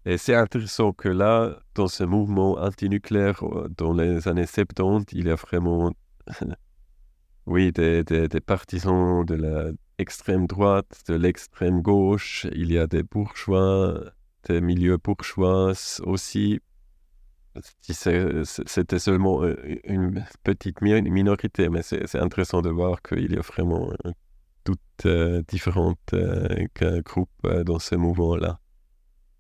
Et 0.06 0.18
c'est 0.18 0.34
intéressant 0.34 0.92
que 0.94 1.10
là, 1.10 1.60
dans 1.76 1.88
ce 1.88 2.04
mouvement 2.04 2.54
antinucléaire, 2.58 3.44
euh, 3.44 3.70
dans 3.78 3.94
les 3.94 4.28
années 4.28 4.48
70, 4.48 5.14
il 5.14 5.28
y 5.28 5.32
a 5.32 5.36
vraiment, 5.36 5.92
oui, 7.46 7.72
des, 7.72 8.04
partisans 8.44 9.24
de 9.24 9.76
l'extrême 10.00 10.48
droite, 10.48 11.04
de 11.08 11.16
l'extrême 11.16 11.82
gauche, 11.82 12.48
il 12.54 12.72
y 12.72 12.80
a 12.80 12.88
des 12.88 13.04
bourgeois, 13.04 14.02
des 14.48 14.62
milieux 14.62 14.98
bourgeois 14.98 15.74
aussi. 16.04 16.60
C'était 17.82 19.00
seulement 19.00 19.44
une 19.84 20.26
petite 20.44 20.82
minorité, 20.82 21.70
mais 21.70 21.84
c'est 21.84 22.16
intéressant 22.16 22.62
de 22.62 22.70
voir 22.70 23.02
qu'il 23.04 23.32
y 23.34 23.38
a 23.38 23.42
vraiment 23.42 23.92
différentes 25.48 26.14
euh, 26.14 26.68
groupes 27.04 27.30
euh, 27.46 27.64
dans 27.64 27.80
ce 27.80 27.96
mouvement-là. 27.96 28.60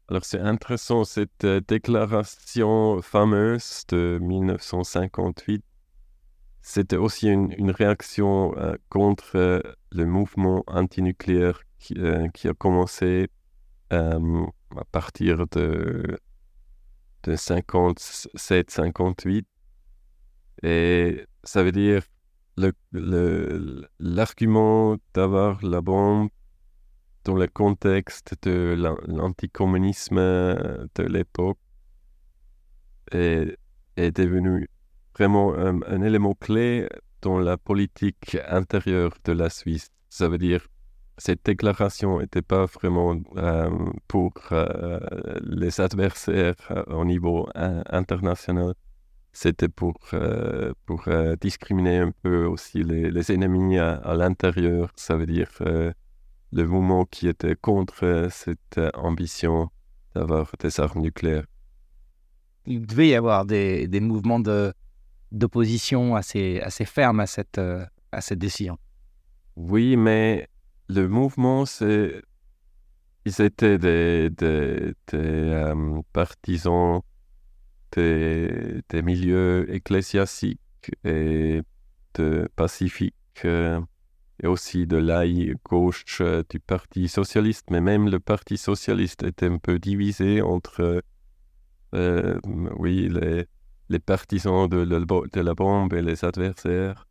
Alors 0.10 0.26
c'est 0.26 0.40
intéressant, 0.40 1.04
cette 1.06 1.46
déclaration 1.46 3.02
fameuse 3.02 3.84
de 3.88 4.20
1958, 4.22 5.64
c'était 6.62 6.98
aussi 6.98 7.30
une, 7.30 7.72
réaction 7.72 8.54
contre 8.90 9.64
le 9.92 10.06
mouvement 10.06 10.64
antinucléaire 10.68 11.62
qui, 11.80 11.96
qui 12.34 12.50
a 12.50 12.54
commencé 12.54 13.30
à 13.90 14.20
partir 14.92 15.48
de, 15.48 16.20
de 17.24 17.36
57-58. 17.36 19.46
Et 20.64 21.26
ça 21.44 21.64
veut 21.64 21.72
dire 21.72 22.04
l'argument 24.00 24.98
d'avoir 25.14 25.64
la 25.64 25.82
bombe 25.82 26.30
dans 27.24 27.36
le 27.36 27.48
contexte 27.48 28.36
de 28.44 28.76
l'anticommunisme 29.08 30.18
de 30.20 31.04
l'époque 31.04 31.58
est, 33.12 33.58
est, 33.98 34.12
devenu 34.12 34.70
vraiment 35.16 35.54
un, 35.56 36.02
élément 36.02 36.34
clé 36.34 36.88
dans 37.22 37.40
la 37.40 37.58
politique 37.58 38.38
intérieure 38.48 39.14
de 39.24 39.34
la 39.34 39.50
Suisse. 39.50 39.90
Ça 40.10 40.28
veut 40.28 40.38
dire 40.38 40.68
cette 41.18 41.46
déclaration 41.46 42.20
n'était 42.20 42.42
pas 42.42 42.66
vraiment 42.66 43.16
euh, 43.38 43.70
pour 44.08 44.34
euh, 44.52 45.00
les 45.44 45.80
adversaires 45.80 46.56
au 46.88 47.06
niveau 47.06 47.48
international, 47.56 48.74
c'était 49.34 49.70
pour, 49.70 49.98
euh, 50.14 50.74
pour 50.86 51.08
euh, 51.08 51.36
discriminer 51.40 51.98
un 51.98 52.12
peu 52.12 52.46
aussi 52.46 52.84
les, 52.84 53.12
les 53.12 53.32
ennemis 53.32 53.78
à, 53.78 54.14
l'intérieur. 54.16 54.92
Ça 54.96 55.16
veut 55.16 55.26
dire 55.26 55.50
euh, 55.62 55.94
le 56.52 56.68
mouvement 56.68 57.06
qui 57.06 57.28
était 57.28 57.56
contre 57.56 58.28
cette 58.30 58.80
ambition 58.94 59.70
d'avoir 60.16 60.52
des 60.60 60.80
armes 60.80 61.02
nucléaires. 61.02 61.46
Il 62.66 62.86
devait 62.86 63.10
y 63.10 63.16
avoir 63.16 63.46
des, 63.46 63.88
des 63.88 64.02
mouvements 64.02 64.42
d'opposition 65.32 66.16
assez, 66.16 66.60
assez 66.60 66.86
fermes 66.86 67.22
à 67.22 67.26
cette, 67.26 67.60
à 68.12 68.22
cette 68.22 68.40
décision. 68.40 68.78
Oui, 69.56 69.96
mais 69.96 70.48
le 70.90 71.08
mouvement, 71.08 71.66
c'est 71.66 72.22
ils 73.26 73.42
étaient 73.42 73.78
des, 73.78 74.30
des, 74.32 74.94
des 75.12 75.64
partisans 76.12 77.02
des, 77.94 79.02
milieux 79.04 79.74
ecclésiastiques 79.74 80.60
et 81.04 81.62
pacifiques 82.56 83.46
et 83.46 84.48
aussi 84.48 84.88
de 84.88 84.98
l'aile 84.98 85.56
gauche 85.64 86.22
du 86.50 86.60
Parti 86.60 87.08
socialiste, 87.08 87.70
mais 87.70 87.82
même 87.82 88.10
le 88.10 88.20
Parti 88.20 88.58
socialiste 88.58 89.24
était 89.24 89.48
un 89.48 89.58
peu 89.58 89.80
divisé 89.80 90.42
entre 90.42 91.04
euh, 91.94 92.40
oui, 92.78 93.10
les, 93.10 93.46
les 93.90 94.00
partisans 94.00 94.68
de, 94.68 94.86
de, 94.86 95.42
la 95.42 95.54
bombe 95.54 95.94
et 95.94 96.02
les 96.02 96.26
adversaires. 96.26 97.08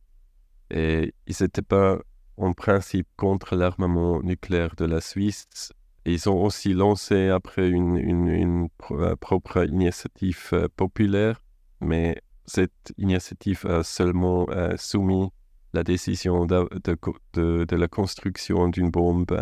Et 0.71 1.15
ils 1.27 1.37
n'étaient 1.41 1.63
pas 1.63 1.99
en 2.37 2.53
principe 2.53 3.09
contre 3.17 3.55
l'armement 3.55 4.23
nucléaire 4.23 4.75
de 4.77 4.87
la 4.87 5.01
Suisse. 5.01 5.73
Ils 6.15 6.29
ont 6.29 6.45
aussi 6.45 6.73
lancé 6.73 7.29
après 7.29 7.69
une, 7.69 7.97
une, 7.97 8.69
euh, 8.91 9.17
propre 9.17 9.67
initiative 9.67 10.51
euh, 10.53 10.69
populaire, 10.77 11.43
mais 11.81 12.21
cette 12.47 12.93
initiative 12.99 13.67
a 13.67 13.83
seulement 13.85 14.47
soumis 14.77 15.31
la 15.73 15.85
décision 15.85 16.47
de, 16.47 17.77
la 17.77 17.89
construction 17.89 18.69
d'une 18.69 18.91
bombe 18.91 19.39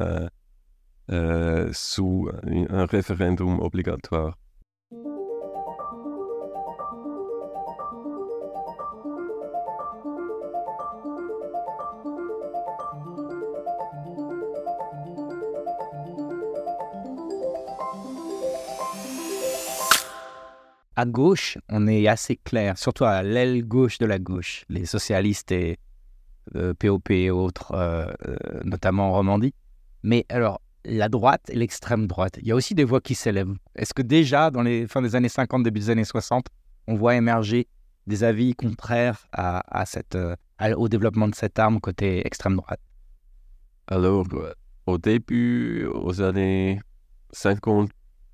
sous 1.72 2.28
un 2.68 2.84
référendum 2.84 3.60
obligatoire. 3.60 4.36
À 20.98 21.04
gauche, 21.04 21.58
on 21.68 21.86
est 21.86 22.08
assez 22.08 22.34
clair, 22.34 22.76
surtout 22.76 23.04
à 23.04 23.22
l'aile 23.22 23.62
gauche 23.64 23.98
de 23.98 24.06
la 24.06 24.18
gauche, 24.18 24.64
les 24.68 24.84
socialistes 24.84 25.52
et 25.52 25.78
POP 26.76 27.10
euh, 27.10 27.14
et 27.14 27.30
autres, 27.30 27.70
euh, 27.72 28.06
euh, 28.26 28.36
notamment 28.64 29.10
en 29.10 29.12
Romandie. 29.12 29.54
Mais 30.02 30.26
alors, 30.28 30.60
la 30.84 31.08
droite 31.08 31.42
et 31.50 31.54
l'extrême 31.54 32.08
droite, 32.08 32.38
il 32.42 32.48
y 32.48 32.50
a 32.50 32.56
aussi 32.56 32.74
des 32.74 32.82
voix 32.82 33.00
qui 33.00 33.14
s'élèvent. 33.14 33.54
Est-ce 33.76 33.94
que 33.94 34.02
déjà, 34.02 34.50
dans 34.50 34.62
les 34.62 34.88
fins 34.88 35.00
des 35.00 35.14
années 35.14 35.28
50, 35.28 35.62
début 35.62 35.78
des 35.78 35.90
années 35.90 36.02
60, 36.02 36.46
on 36.88 36.96
voit 36.96 37.14
émerger 37.14 37.68
des 38.08 38.24
avis 38.24 38.56
contraires 38.56 39.28
à, 39.30 39.84
cette, 39.86 40.18
au 40.76 40.88
développement 40.88 41.28
de 41.28 41.34
cette 41.36 41.60
arme 41.60 41.78
côté 41.78 42.26
extrême 42.26 42.56
droite? 42.56 42.80
Alors, 43.86 44.26
au 44.86 44.98
début, 44.98 45.86
aux 45.86 46.20
années 46.22 46.80
50, 47.30 47.88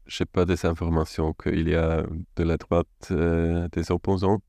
je 0.07 0.23
n'ai 0.23 0.27
pas 0.27 0.45
des 0.45 0.67
informations 0.67 1.33
qu'il 1.33 1.69
y 1.69 1.75
a 1.75 2.05
de 2.37 2.43
la 2.45 2.57
droite 2.57 2.87
euh, 3.11 3.69
des 3.73 3.91
opposants. 3.91 4.41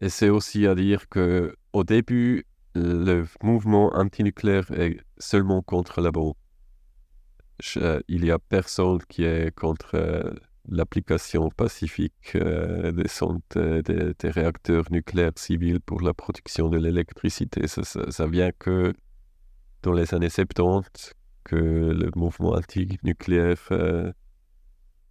Et 0.00 0.08
c'est 0.08 0.28
aussi 0.28 0.66
à 0.66 0.74
dire 0.74 1.08
que 1.08 1.56
au 1.72 1.84
début, 1.84 2.44
le 2.74 3.24
mouvement 3.42 3.94
antinucléaire 3.94 4.70
est 4.72 4.98
seulement 5.18 5.62
contre 5.62 6.00
la 6.00 6.12
bombe. 6.12 6.34
il 8.08 8.22
n'y 8.22 8.30
a 8.30 8.38
personne 8.38 8.98
qui 9.08 9.24
est 9.24 9.52
contre 9.54 9.94
euh, 9.94 10.32
l'application 10.68 11.50
pacifique 11.50 12.36
euh, 12.36 12.92
des, 12.92 14.12
des, 14.18 14.30
réacteurs 14.30 14.84
nucléaires 14.90 15.32
civils 15.36 15.80
pour 15.80 16.00
la 16.02 16.14
production 16.14 16.68
de 16.68 16.78
l'électricité. 16.78 17.66
Ça, 17.66 18.26
vient 18.26 18.52
que 18.58 18.92
dans 19.82 19.92
les 19.92 20.14
années 20.14 20.28
70 20.28 21.14
que 21.44 21.56
le 21.56 22.10
mouvement 22.14 22.52
antinucléaire 22.52 23.70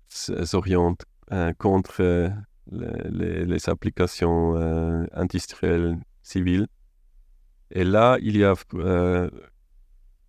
s'oriente 0.10 1.04
euh, 1.32 1.54
contre 1.58 2.02
euh, 2.02 2.30
les, 2.72 3.70
applications 3.70 4.56
euh, 4.56 5.06
industrielles 5.14 5.98
civiles. 6.24 6.68
Et 7.72 7.84
là, 7.84 8.18
il 8.22 8.38
y 8.38 8.46
a 8.46 8.54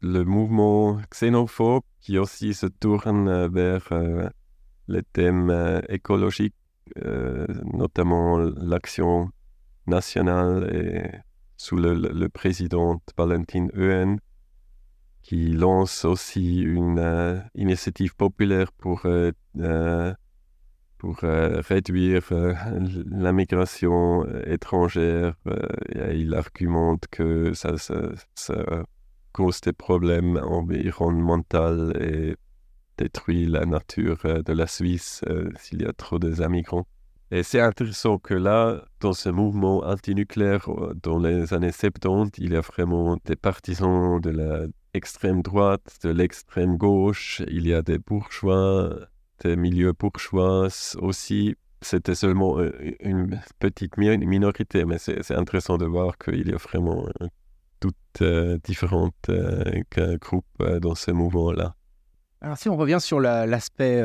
le 0.00 0.24
mouvement 0.24 0.98
xénophobe 1.10 1.82
qui 2.00 2.18
aussi 2.18 2.54
se 2.54 2.66
tourne 2.66 3.46
vers 3.46 3.90
les 4.88 5.02
thèmes 5.12 5.82
écologiques, 5.88 6.56
notamment 7.72 8.38
l'action 8.38 9.30
nationale 9.86 11.22
sous 11.56 11.76
le, 11.76 12.28
président 12.28 13.00
Valentin 13.16 13.68
Euen 13.76 14.18
qui 15.28 15.52
lance 15.52 16.06
aussi 16.06 16.60
une 16.60 16.98
euh, 16.98 17.38
initiative 17.54 18.16
populaire 18.16 18.72
pour, 18.72 19.04
euh, 19.04 19.30
euh, 19.58 20.14
pour 20.96 21.18
réduire 21.18 22.22
la 22.30 23.32
migration 23.32 24.24
étrangère. 24.46 25.34
il 26.14 26.34
argumente 26.34 27.04
que 27.10 27.52
ça, 27.52 27.76
ça, 27.76 28.54
cause 29.32 29.60
des 29.60 29.74
problèmes 29.74 30.38
environnementaux 30.38 31.92
et 32.00 32.34
détruit 32.96 33.46
la 33.46 33.66
nature 33.66 34.22
de 34.24 34.52
la 34.54 34.66
Suisse 34.66 35.22
s'il 35.58 35.82
y 35.82 35.84
a 35.84 35.92
trop 35.92 36.18
d'immigrants. 36.18 36.86
Et 37.30 37.42
c'est 37.42 37.60
intéressant 37.60 38.16
que 38.16 38.34
là, 38.34 38.82
dans 39.00 39.12
ce 39.12 39.28
mouvement 39.28 39.84
antinucléaire, 39.84 40.68
dans 41.02 41.18
les 41.18 41.52
années 41.52 41.70
70, 41.70 42.38
il 42.38 42.54
y 42.54 42.56
a 42.56 42.62
vraiment 42.62 43.18
des 43.26 43.36
partisans 43.36 44.18
de 44.20 44.30
la 44.30 44.66
extrême 44.94 45.42
droite, 45.42 45.98
de 46.02 46.10
l'extrême 46.10 46.76
gauche, 46.76 47.42
il 47.48 47.66
y 47.66 47.74
a 47.74 47.82
des 47.82 47.98
bourgeois, 47.98 48.90
des 49.40 49.56
milieux 49.56 49.92
bourgeois 49.92 50.68
aussi. 50.98 51.56
C'était 51.80 52.14
seulement 52.14 52.58
euh, 52.58 52.72
une 53.00 53.40
petite 53.60 53.96
minorité, 53.96 54.84
mais 54.84 54.98
c'est 54.98 55.30
intéressant 55.30 55.78
de 55.78 55.86
voir 55.86 56.18
qu'il 56.18 56.48
y 56.48 56.52
a 56.52 56.56
vraiment 56.56 57.06
euh, 57.20 57.26
toutes 57.78 57.96
euh, 58.22 58.58
différentes 58.64 59.30
groupes 60.20 60.64
dans 60.80 60.94
ce 60.94 61.12
mouvement-là. 61.12 61.74
Alors 62.40 62.56
si 62.56 62.68
on 62.68 62.76
revient 62.76 63.00
sur 63.00 63.20
l'aspect 63.20 64.02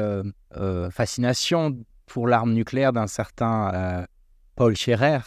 fascination 0.92 1.78
pour 2.06 2.28
l'arme 2.28 2.54
nucléaire 2.54 2.94
d'un 2.94 3.08
certain 3.08 4.06
Paul 4.56 4.76
Scherer, 4.76 5.20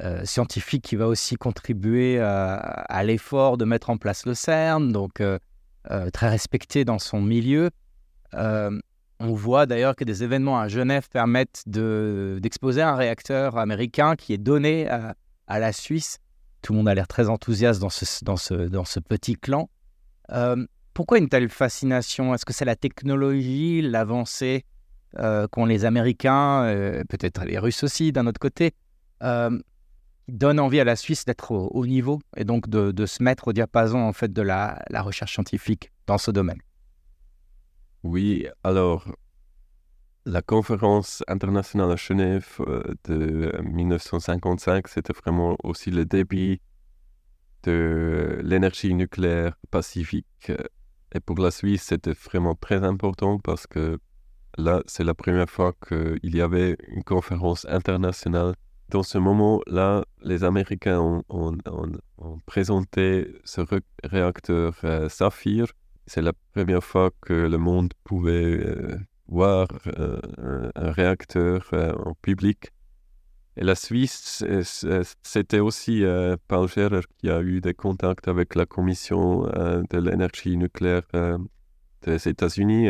euh, 0.00 0.24
scientifique 0.24 0.84
qui 0.84 0.94
va 0.94 1.08
aussi 1.08 1.34
contribuer 1.34 2.20
à, 2.20 3.02
l'effort 3.02 3.56
de 3.56 3.64
mettre 3.64 3.90
en 3.90 3.96
place 3.96 4.26
le 4.26 4.34
CERN, 4.34 4.92
donc 4.92 5.20
euh, 5.20 5.38
euh, 5.90 6.08
très 6.10 6.28
respecté 6.28 6.84
dans 6.84 7.00
son 7.00 7.20
milieu. 7.20 7.70
on 8.32 9.32
voit 9.32 9.66
d'ailleurs 9.66 9.96
que 9.96 10.04
des 10.04 10.22
événements 10.22 10.60
à 10.60 10.68
Genève 10.68 11.08
permettent 11.08 11.64
d'exposer 11.66 12.82
un 12.82 12.94
réacteur 12.94 13.58
américain 13.58 14.14
qui 14.14 14.32
est 14.32 14.38
donné 14.38 14.88
à, 14.88 15.58
la 15.58 15.72
Suisse. 15.72 16.18
Tout 16.62 16.74
le 16.74 16.78
monde 16.78 16.88
a 16.88 16.94
l'air 16.94 17.08
très 17.08 17.28
enthousiaste 17.28 17.80
dans 17.80 17.90
ce, 17.90 18.24
dans 18.24 18.36
ce, 18.36 18.54
dans 18.54 18.84
ce 18.84 19.00
petit 19.00 19.34
clan. 19.34 19.68
pourquoi 20.94 21.18
une 21.18 21.28
telle 21.28 21.48
fascination? 21.48 22.34
Est-ce 22.34 22.44
que 22.44 22.52
c'est 22.52 22.64
la 22.64 22.76
technologie, 22.76 23.82
l'avancée 23.82 24.64
qu'ont 25.50 25.64
les 25.64 25.84
Américains, 25.84 27.02
peut-être 27.08 27.44
les 27.44 27.58
Russes 27.58 27.82
aussi 27.82 28.12
d'un 28.12 28.28
autre 28.28 28.38
côté? 28.38 28.74
Donne 30.28 30.60
envie 30.60 30.78
à 30.78 30.84
la 30.84 30.96
Suisse 30.96 31.24
d'être 31.24 31.52
au 31.52 31.86
niveau 31.86 32.20
et 32.36 32.44
donc 32.44 32.68
de, 32.68 33.06
se 33.06 33.22
mettre 33.22 33.48
au 33.48 33.52
diapason 33.52 33.98
en 33.98 34.12
fait 34.12 34.32
de 34.32 34.42
la, 34.42 34.78
recherche 34.90 35.32
scientifique 35.32 35.90
dans 36.06 36.18
ce 36.18 36.30
domaine. 36.30 36.60
Oui, 38.04 38.46
alors 38.62 39.10
la 40.24 40.42
conférence 40.42 41.24
internationale 41.26 41.90
à 41.90 41.96
Genève 41.96 42.46
euh, 42.60 42.82
de 43.04 43.52
1955, 43.62 44.86
c'était 44.88 45.14
vraiment 45.14 45.56
aussi 45.64 45.90
le 45.90 46.04
début 46.04 46.60
de 47.62 48.38
l'énergie 48.42 48.94
nucléaire 48.94 49.56
pacifique. 49.70 50.52
Et 51.14 51.20
pour 51.20 51.38
la 51.38 51.50
Suisse, 51.50 51.82
c'était 51.82 52.12
vraiment 52.12 52.54
très 52.54 52.84
important 52.84 53.38
parce 53.38 53.66
que 53.66 53.98
là, 54.58 54.82
c'est 54.86 55.04
la 55.04 55.14
première 55.14 55.48
fois 55.48 55.72
qu'il 55.86 56.36
y 56.36 56.42
avait 56.42 56.76
une 56.88 57.02
conférence 57.02 57.64
internationale 57.66 58.54
dans 58.90 59.02
ce 59.02 59.18
moment-là, 59.18 60.04
les 60.22 60.44
Américains 60.44 61.22
ont, 61.28 61.56
présenté 62.46 63.28
ce 63.44 63.60
réacteur 64.02 64.74
euh, 64.84 65.08
Saphir. 65.08 65.66
C'est 66.06 66.22
la 66.22 66.32
première 66.54 66.82
fois 66.82 67.10
que 67.20 67.34
le 67.34 67.58
monde 67.58 67.92
pouvait 68.04 68.32
euh, 68.32 68.98
voir 69.28 69.68
euh, 69.98 70.20
un, 70.74 70.90
réacteur 70.90 71.68
en 71.72 72.14
public. 72.14 72.70
Et 73.56 73.64
la 73.64 73.74
Suisse, 73.74 74.44
c'était 75.22 75.58
aussi 75.58 76.04
Paul 76.46 76.68
Scherer 76.68 77.00
qui 77.18 77.28
a 77.28 77.42
eu 77.42 77.60
des 77.60 77.74
contacts 77.74 78.28
avec 78.28 78.54
la 78.54 78.66
Commission 78.66 79.42
de 79.42 79.98
l'énergie 79.98 80.56
nucléaire 80.56 81.02
des 82.02 82.28
États-Unis. 82.28 82.86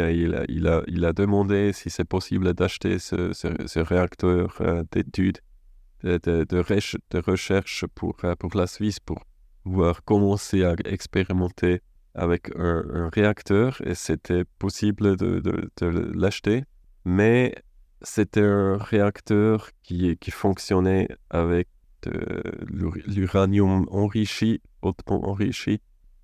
Il 0.48 1.04
a 1.06 1.12
demandé 1.14 1.72
si 1.72 1.88
c'est 1.88 2.04
possible 2.04 2.52
d'acheter 2.52 2.98
ce, 2.98 3.32
ce, 3.32 3.78
réacteur 3.78 4.60
d'études 4.92 5.38
de, 6.02 7.20
recherche 7.20 7.86
pour, 7.94 8.16
euh, 8.24 8.34
pour 8.36 8.50
la 8.54 8.66
Suisse, 8.66 9.00
pour 9.00 9.24
pouvoir 9.64 10.04
commencer 10.04 10.64
à 10.64 10.74
expérimenter 10.84 11.80
avec 12.14 12.50
un, 12.56 13.10
réacteur 13.12 13.80
et 13.84 13.94
c'était 13.94 14.44
possible 14.58 15.16
de, 15.16 15.40
de, 15.40 16.12
l'acheter. 16.14 16.64
Mais 17.04 17.54
c'était 18.02 18.44
un 18.44 18.76
réacteur 18.76 19.70
qui, 19.82 20.16
qui 20.18 20.30
fonctionnait 20.30 21.08
avec 21.30 21.68
l'uranium 22.06 23.86
enrichi, 23.90 24.60
hautement 24.82 25.28
enrichi. 25.28 25.80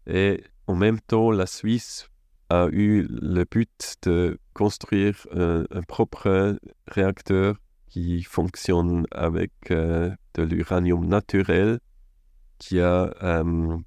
Et 0.06 0.42
en 0.66 0.74
même 0.74 1.00
temps, 1.00 1.30
la 1.30 1.46
Suisse 1.46 2.08
a 2.50 2.68
eu 2.70 3.06
le 3.08 3.44
but 3.44 3.96
de 4.02 4.38
construire 4.52 5.26
un, 5.32 5.64
propre 5.86 6.58
réacteur 6.88 7.56
qui 7.94 8.24
fonctionne 8.24 9.06
avec 9.12 9.52
euh, 9.70 10.10
de 10.34 10.42
l'uranium 10.42 11.06
naturel, 11.06 11.78
qui 12.58 12.80
a 12.80 13.14
euh, 13.22 13.78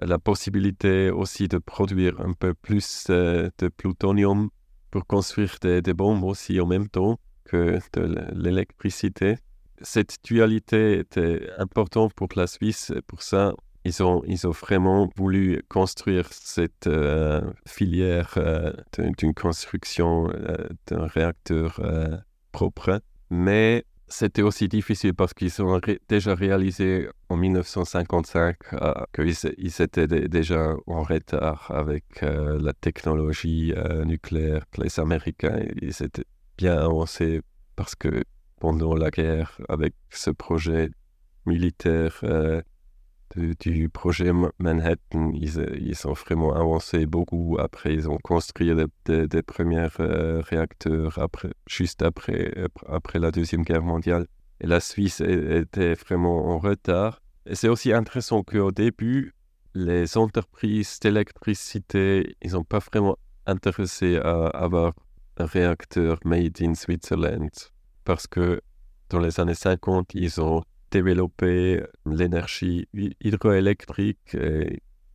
la 0.00 0.18
possibilité 0.18 1.10
aussi 1.10 1.46
de 1.46 1.58
produire 1.58 2.18
un 2.22 2.32
peu 2.32 2.54
plus 2.54 3.08
euh, 3.10 3.50
de 3.58 3.68
plutonium 3.68 4.48
pour 4.90 5.06
construire 5.06 5.56
des, 5.60 5.82
bombes 5.92 6.24
aussi 6.24 6.58
en 6.58 6.66
même 6.66 6.88
temps 6.88 7.18
que 7.44 7.80
de 7.92 8.30
l'électricité. 8.32 9.36
Cette 9.82 10.16
dualité 10.24 11.00
était 11.00 11.50
importante 11.58 12.14
pour 12.14 12.28
la 12.34 12.46
Suisse 12.46 12.92
et 12.96 13.02
pour 13.02 13.22
ça, 13.22 13.52
ils 13.84 14.02
ont, 14.02 14.22
ils 14.26 14.46
ont 14.46 14.52
vraiment 14.52 15.10
voulu 15.16 15.62
construire 15.68 16.32
cette 16.32 16.88
filière 17.66 18.38
d'une 19.18 19.34
construction 19.34 20.30
d'un 20.86 21.06
réacteur 21.06 21.80
propre. 22.52 23.00
Mais 23.30 23.84
c'était 24.12 24.42
aussi 24.42 24.68
difficile 24.68 25.14
parce 25.14 25.32
qu'ils 25.32 25.62
ont 25.62 25.80
déjà 26.08 26.34
réalisé 26.34 27.08
en 27.30 27.36
1955 27.36 28.56
euh, 28.74 28.92
qu'ils 29.14 29.82
étaient 29.82 30.06
déjà 30.06 30.74
en 30.86 31.02
retard 31.02 31.70
avec 31.74 32.22
euh, 32.22 32.58
la 32.60 32.74
technologie 32.74 33.72
euh, 33.74 34.04
nucléaire. 34.04 34.64
Les 34.76 35.00
Américains, 35.00 35.60
ils 35.80 36.02
étaient 36.02 36.26
bien 36.58 36.76
avancés 36.76 37.40
parce 37.74 37.94
que 37.94 38.22
pendant 38.60 38.94
la 38.94 39.10
guerre, 39.10 39.58
avec 39.70 39.94
ce 40.10 40.30
projet 40.30 40.90
militaire 41.46 42.22
du, 43.36 43.88
projet 43.88 44.32
Manhattan, 44.58 45.32
ils, 45.34 45.58
ils, 45.80 46.06
ont 46.06 46.12
vraiment 46.12 46.54
avancé 46.54 47.06
beaucoup. 47.06 47.56
Après, 47.58 47.94
ils 47.94 48.08
ont 48.08 48.18
construit 48.18 48.72
des, 49.04 49.42
premiers 49.42 49.88
euh, 50.00 50.40
réacteurs 50.40 51.18
après, 51.18 51.50
juste 51.66 52.02
après, 52.02 52.52
après 52.86 53.18
la 53.18 53.30
Deuxième 53.30 53.62
Guerre 53.62 53.82
mondiale. 53.82 54.26
Et 54.60 54.66
la 54.66 54.80
Suisse 54.80 55.20
était 55.20 55.94
vraiment 55.94 56.48
en 56.50 56.58
retard. 56.58 57.20
Et 57.46 57.54
c'est 57.54 57.68
aussi 57.68 57.92
intéressant 57.92 58.42
qu'au 58.42 58.70
début, 58.70 59.34
les 59.74 60.16
entreprises 60.16 60.98
d'électricité, 61.00 62.36
ils 62.42 62.52
n'ont 62.52 62.64
pas 62.64 62.78
vraiment 62.78 63.16
intéressé 63.46 64.16
à 64.18 64.46
avoir 64.48 64.92
un 65.38 65.46
réacteur 65.46 66.18
made 66.24 66.60
in 66.60 66.74
Switzerland 66.74 67.50
parce 68.04 68.26
que 68.26 68.60
dans 69.08 69.18
les 69.18 69.40
années 69.40 69.54
50, 69.54 70.14
ils 70.14 70.40
ont 70.40 70.62
développer 70.92 71.82
l'énergie 72.06 72.86
hydroélectrique 73.20 74.36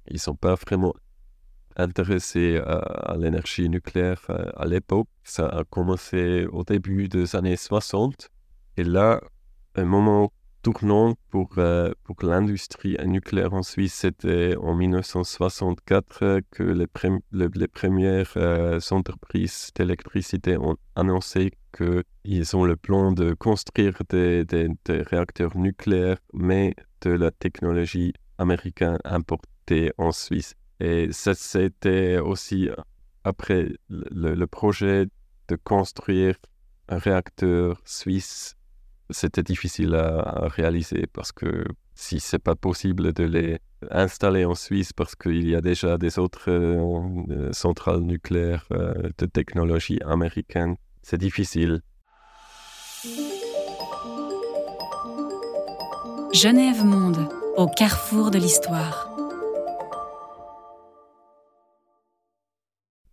ils 0.10 0.14
ne 0.14 0.20
sont 0.20 0.36
pas 0.36 0.56
vraiment 0.56 0.94
intéressés 1.76 2.58
à, 2.58 3.16
l'énergie 3.18 3.70
nucléaire 3.70 4.22
euh, 4.30 4.50
à, 4.56 4.66
l'époque. 4.66 5.08
Ça 5.24 5.48
a 5.48 5.64
commencé 5.64 6.48
au 6.52 6.64
début 6.64 7.08
des 7.08 7.36
années 7.36 7.56
60 7.56 8.30
et 8.78 8.84
là, 8.84 9.22
un 9.76 9.86
moment 9.86 10.32
tournant 10.74 11.16
pour, 11.30 11.52
euh, 11.60 11.94
pour 12.04 12.18
l'industrie 12.24 12.98
nucléaire 13.06 13.54
en 13.54 13.64
Suisse, 13.64 13.94
c'était 13.94 14.58
en 14.58 14.76
1964 14.76 16.42
que 16.52 16.64
les, 16.64 16.88
les 17.32 17.68
premières 17.70 18.34
euh, 18.36 18.78
entreprises 18.92 19.72
d'électricité 19.76 20.58
ont 20.58 20.76
annoncé 20.98 21.54
qu'ils 21.72 22.56
ont 22.58 22.66
le 22.66 22.76
plan 22.76 23.14
de 23.14 23.34
construire 23.34 23.94
des, 24.10 24.46
réacteurs 24.90 25.56
nucléaires, 25.56 26.18
mais 26.34 26.76
de 27.00 27.12
la 27.12 27.32
technologie 27.32 28.12
américaine 28.38 28.98
importée 29.06 29.94
en 29.98 30.12
Suisse. 30.12 30.54
Et 30.82 31.14
ça, 31.14 31.34
c'était 31.34 32.18
aussi 32.18 32.70
après 33.24 33.70
le, 33.88 34.46
projet 34.48 35.06
de 35.48 35.56
construire 35.56 36.36
un 36.90 36.98
réacteur 36.98 37.80
suisse. 37.86 38.57
C'était 39.10 39.44
difficile 39.44 39.96
à, 39.96 40.48
réaliser 40.50 41.06
parce 41.12 41.32
que 41.32 41.66
si 41.96 42.20
c'est 42.20 42.40
pas 42.40 42.56
possible 42.56 43.14
de 43.14 43.24
les 43.24 43.60
installer 43.90 44.44
en 44.46 44.56
Suisse 44.56 44.92
parce 44.94 45.16
qu'il 45.16 45.48
y 45.48 45.56
a 45.56 45.62
déjà 45.62 45.98
des 45.98 46.20
autres 46.20 46.50
euh, 46.50 47.52
centrales 47.54 48.02
nucléaires 48.02 48.66
euh, 48.72 49.10
de 49.18 49.26
technologie 49.26 50.00
américaine 50.06 50.76
c'est 51.10 51.18
difficile. 51.18 51.82
Genève 56.34 56.84
Monde, 56.84 57.30
au 57.56 57.68
carrefour 57.68 58.30
de 58.30 58.38
l'histoire. 58.38 59.10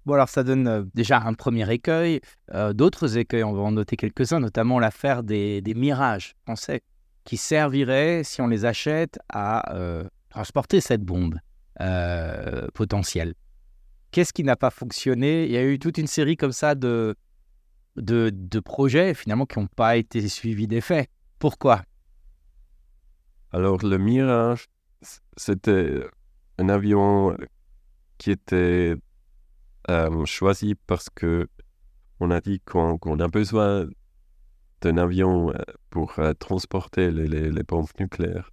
Bon, 0.07 0.15
alors 0.15 0.29
ça 0.29 0.43
donne 0.43 0.69
euh, 0.69 0.85
déjà 0.95 1.23
un 1.23 1.33
premier 1.33 1.71
écueil. 1.73 2.21
Euh, 2.53 2.73
d'autres 2.75 3.17
écueils, 3.17 3.45
on 3.45 3.55
va 3.55 3.63
en 3.63 3.73
noter 3.73 3.97
quelques-uns, 3.97 4.41
notamment 4.41 4.79
l'affaire 4.79 5.23
des, 5.23 5.63
mirages 5.75 6.35
français, 6.43 6.83
qui 7.25 7.39
serviraient, 7.39 8.23
si 8.23 8.43
on 8.43 8.47
les 8.47 8.67
achète, 8.67 9.19
à 9.31 9.75
euh, 9.75 10.05
transporter 10.29 10.81
cette 10.81 11.03
bombe 11.03 11.39
potentielle. 12.73 13.35
Qu'est-ce 14.13 14.33
qui 14.33 14.45
n'a 14.45 14.55
pas 14.55 14.71
fonctionné? 14.71 15.45
Il 15.47 15.51
y 15.51 15.57
a 15.57 15.65
eu 15.65 15.81
toute 15.81 15.99
une 15.99 16.07
série 16.07 16.37
comme 16.37 16.53
ça 16.53 16.77
de, 16.77 17.17
de, 17.97 18.61
projets 18.61 19.13
finalement 19.13 19.45
qui 19.45 19.59
n'ont 19.59 19.67
pas 19.67 19.97
été 19.97 20.29
suivis 20.29 20.69
des 20.69 20.81
faits. 20.81 21.09
Pourquoi? 21.41 21.83
Alors 23.51 23.85
le 23.85 23.99
Mirage, 23.99 24.67
c'était 25.37 26.05
un 26.59 26.69
avion 26.69 27.37
qui 28.19 28.31
était 28.31 28.95
euh, 29.91 30.25
choisi 30.25 30.75
parce 30.87 31.11
que 31.11 31.49
on 32.21 32.31
a 32.31 32.41
dit 32.41 32.61
qu'on 32.61 33.19
a 33.21 33.29
besoin 33.29 33.87
d'un 34.81 34.99
avion 34.99 35.51
euh, 35.51 35.55
pour 35.91 36.19
euh, 36.19 36.33
transporter 36.35 37.11
les, 37.11 37.63
bombes 37.63 37.89
nucléaires. 37.99 38.51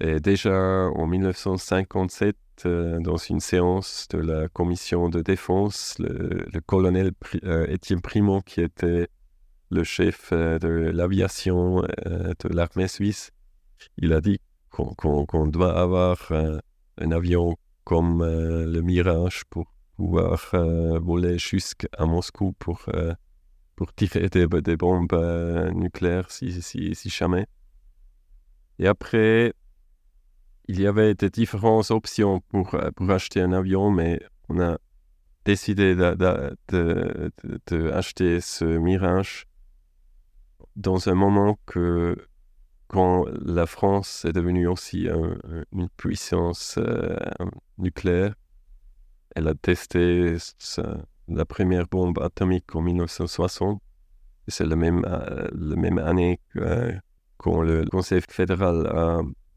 Et 0.00 0.18
déjà 0.20 0.88
en 0.94 1.06
1957, 1.06 2.36
euh, 2.66 2.98
dans 3.00 3.16
une 3.16 3.40
séance 3.40 4.08
de 4.10 4.18
la 4.18 4.48
commission 4.48 5.08
de 5.08 5.20
défense, 5.20 5.96
le, 5.98 6.60
colonel 6.66 7.12
Étienne 7.68 8.00
Primont, 8.00 8.40
qui 8.40 8.60
était 8.60 9.08
le 9.70 9.84
chef 9.84 10.32
de 10.32 10.68
l'aviation 10.68 11.82
de 11.82 12.48
l'armée 12.48 12.86
suisse, 12.86 13.32
il 13.98 14.12
a 14.12 14.20
dit 14.20 14.40
qu'on 14.70 15.46
doit 15.46 15.76
avoir 15.78 16.30
un 16.98 17.10
avion 17.10 17.56
comme 17.84 18.22
le 18.24 18.80
Mirage 18.82 19.44
pour 19.50 19.73
pouvoir 19.96 20.54
voler 21.00 21.38
jusqu'à 21.38 22.04
Moscou 22.04 22.52
pour, 22.58 22.86
pour 23.76 23.94
tirer 23.94 24.28
des, 24.28 24.46
des 24.46 24.76
bombes 24.76 25.12
nucléaires 25.74 26.30
si, 26.30 26.62
si, 26.62 26.94
si 26.94 27.08
jamais. 27.08 27.46
Et 28.78 28.86
après, 28.86 29.54
il 30.66 30.80
y 30.80 30.86
avait 30.86 31.14
des 31.14 31.30
différentes 31.30 31.90
options 31.90 32.40
pour, 32.40 32.74
euh, 32.74 32.90
pour 32.92 33.10
acheter 33.10 33.40
un 33.40 33.52
avion, 33.52 33.90
mais 33.90 34.20
on 34.48 34.60
a 34.60 34.78
décidé 35.44 35.94
d'acheter 35.94 36.40
ce 38.40 38.64
Mirage 38.64 39.46
dans 40.76 41.08
un 41.08 41.14
moment 41.14 41.58
que 41.66 42.16
quand 42.88 43.26
la 43.44 43.66
France 43.66 44.24
est 44.24 44.32
devenue 44.32 44.66
aussi 44.66 45.08
une 45.72 45.88
puissance 45.96 46.78
euh, 46.78 47.16
nucléaire, 47.76 48.34
elle 49.34 49.48
a 49.48 49.54
testé 49.54 50.36
la 51.28 51.44
première 51.44 51.86
bombe 51.86 52.18
atomique 52.20 52.74
en 52.74 52.82
1960. 52.82 53.80
C'est 54.48 54.66
la 54.66 54.76
même, 54.76 55.04
euh, 55.06 55.48
la 55.52 55.76
même 55.76 55.98
année 55.98 56.38
que, 56.50 56.94
quand 57.38 57.62
le 57.62 57.84
Conseil 57.86 58.20
fédéral 58.28 58.86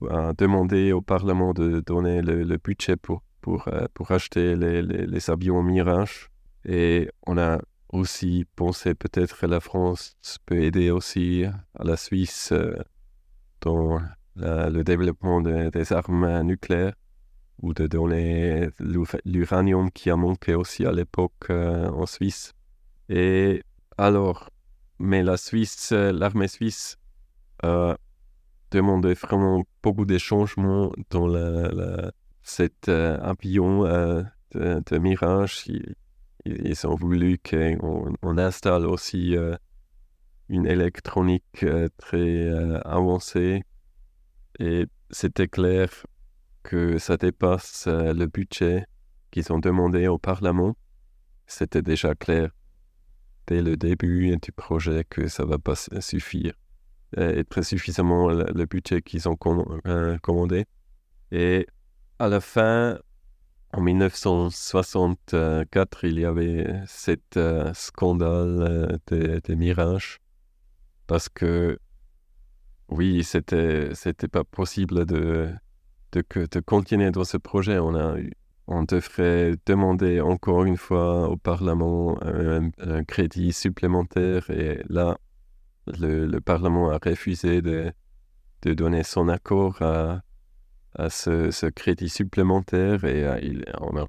a 0.09 0.33
demandé 0.37 0.91
au 0.91 1.01
Parlement 1.01 1.53
de 1.53 1.81
donner 1.81 2.21
le, 2.21 2.57
budget 2.57 2.95
pour, 2.95 3.21
pour, 3.41 3.67
euh, 3.67 3.85
pour 3.93 4.11
acheter 4.11 4.55
les, 4.55 4.81
les, 4.81 5.29
avions 5.29 5.61
Mirage. 5.61 6.29
Et 6.65 7.09
on 7.25 7.37
a 7.37 7.59
aussi 7.89 8.45
pensé 8.55 8.95
peut-être 8.95 9.39
que 9.39 9.45
la 9.45 9.59
France 9.59 10.15
peut 10.45 10.61
aider 10.61 10.89
aussi 10.91 11.45
à 11.45 11.83
la 11.83 11.97
Suisse 11.97 12.51
euh, 12.51 12.75
dans 13.61 13.99
le 14.35 14.83
développement 14.83 15.41
des 15.41 15.93
armes 15.93 16.41
nucléaires 16.43 16.93
ou 17.59 17.73
de 17.73 17.87
donner 17.87 18.69
l'uranium 19.25 19.91
qui 19.91 20.09
a 20.09 20.15
manqué 20.15 20.53
aussi 20.53 20.85
à 20.85 20.91
l'époque 20.91 21.49
euh, 21.49 21.89
en 21.89 22.05
Suisse. 22.05 22.53
Et 23.09 23.63
alors, 23.97 24.49
mais 24.99 25.23
la 25.23 25.37
Suisse, 25.37 25.91
l'armée 25.91 26.47
suisse 26.47 26.97
demandait 28.71 29.13
vraiment 29.13 29.63
beaucoup 29.81 30.05
de 30.05 30.17
changements 30.17 30.91
dans 31.09 31.27
la, 31.27 32.11
cet 32.43 32.89
avion 32.89 33.83
de, 34.53 34.97
Mirage. 34.97 35.65
Ils, 36.45 36.87
ont 36.87 36.95
voulu 36.95 37.39
qu'on 37.39 38.13
on 38.21 38.37
installe 38.37 38.85
aussi 38.85 39.35
une 40.49 40.65
électronique 40.65 41.65
très 41.97 42.49
avancée 42.85 43.63
et 44.59 44.85
c'était 45.09 45.47
clair 45.47 45.89
que 46.67 46.97
ça 46.97 47.15
dépasse 47.15 47.87
le 47.87 48.25
budget 48.25 48.85
qu'ils 49.31 49.53
ont 49.53 49.59
demandé 49.59 50.07
au 50.07 50.17
Parlement. 50.17 50.75
C'était 51.45 51.81
déjà 51.81 52.13
clair 52.13 52.49
dès 53.47 53.61
le 53.61 53.77
début 53.77 54.35
du 54.41 54.51
projet 54.51 55.05
que 55.09 55.29
ça 55.29 55.45
va 55.45 55.57
pas 55.57 55.75
suffire, 56.01 56.51
être 57.15 57.61
suffisamment 57.61 58.27
le, 58.27 58.65
budget 58.65 59.01
qu'ils 59.01 59.29
ont 59.29 59.37
euh, 59.85 60.17
commandé. 60.17 60.65
Et 61.31 61.65
à 62.19 62.27
la 62.27 62.41
fin, 62.41 62.99
en 63.71 63.79
1964, 63.79 66.03
il 66.03 66.19
y 66.19 66.25
avait 66.25 66.81
cet 66.85 67.37
euh, 67.37 67.73
scandale 67.73 68.99
des 69.07 69.39
de 69.39 69.55
Mirage 69.55 70.19
parce 71.07 71.29
que 71.29 71.79
oui, 72.89 73.23
c'était 73.23 73.95
c'était 73.95 74.27
pas 74.27 74.43
possible 74.43 75.05
de 75.05 75.49
de, 76.11 76.59
continuer 76.61 77.11
dans 77.11 77.23
ce 77.23 77.37
projet. 77.37 77.79
On 77.79 77.95
a 77.95 78.15
on 78.67 78.83
devrait 78.83 79.55
demander 79.65 80.19
encore 80.19 80.65
une 80.65 80.77
fois 80.77 81.29
au 81.29 81.37
Parlement 81.37 82.17
un, 82.21 83.03
crédit 83.05 83.53
supplémentaire 83.53 84.49
et 84.49 84.83
là, 84.89 85.17
le, 85.87 86.39
Parlement 86.39 86.89
a 86.89 86.99
refusé 87.03 87.61
de, 87.61 87.93
donner 88.63 89.03
son 89.03 89.29
accord 89.29 89.81
à, 89.81 90.21
ce, 91.09 91.69
crédit 91.69 92.09
supplémentaire 92.09 93.05
et 93.05 93.23
euh, 93.23 93.61
on 93.79 93.95
a 93.95 94.05